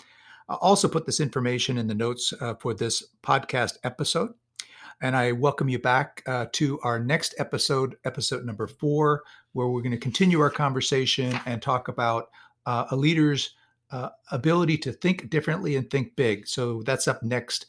I'll 0.49 0.57
also 0.57 0.89
put 0.89 1.07
this 1.07 1.21
information 1.21 1.79
in 1.79 1.87
the 1.87 1.95
notes 1.95 2.33
uh, 2.41 2.55
for 2.55 2.75
this 2.75 3.05
podcast 3.23 3.79
episode. 3.85 4.33
And 5.01 5.17
I 5.17 5.31
welcome 5.31 5.69
you 5.69 5.79
back 5.79 6.25
uh, 6.27 6.47
to 6.55 6.81
our 6.81 6.99
next 6.99 7.35
episode, 7.39 7.97
episode 8.05 8.45
number 8.45 8.67
four, 8.67 9.23
where 9.53 9.69
we're 9.69 9.83
going 9.83 9.93
to 9.93 9.99
continue 9.99 10.41
our 10.41 10.51
conversation 10.51 11.39
and 11.47 11.63
talk 11.63 11.87
about 11.87 12.31
uh, 12.67 12.87
a 12.91 12.97
leader's 12.97 13.55
uh, 13.93 14.09
ability 14.33 14.77
to 14.79 14.93
think 14.93 15.31
differently 15.31 15.77
and 15.77 15.89
think 15.89 16.17
big. 16.17 16.49
So 16.49 16.83
that's 16.83 17.07
up 17.07 17.23
next. 17.23 17.67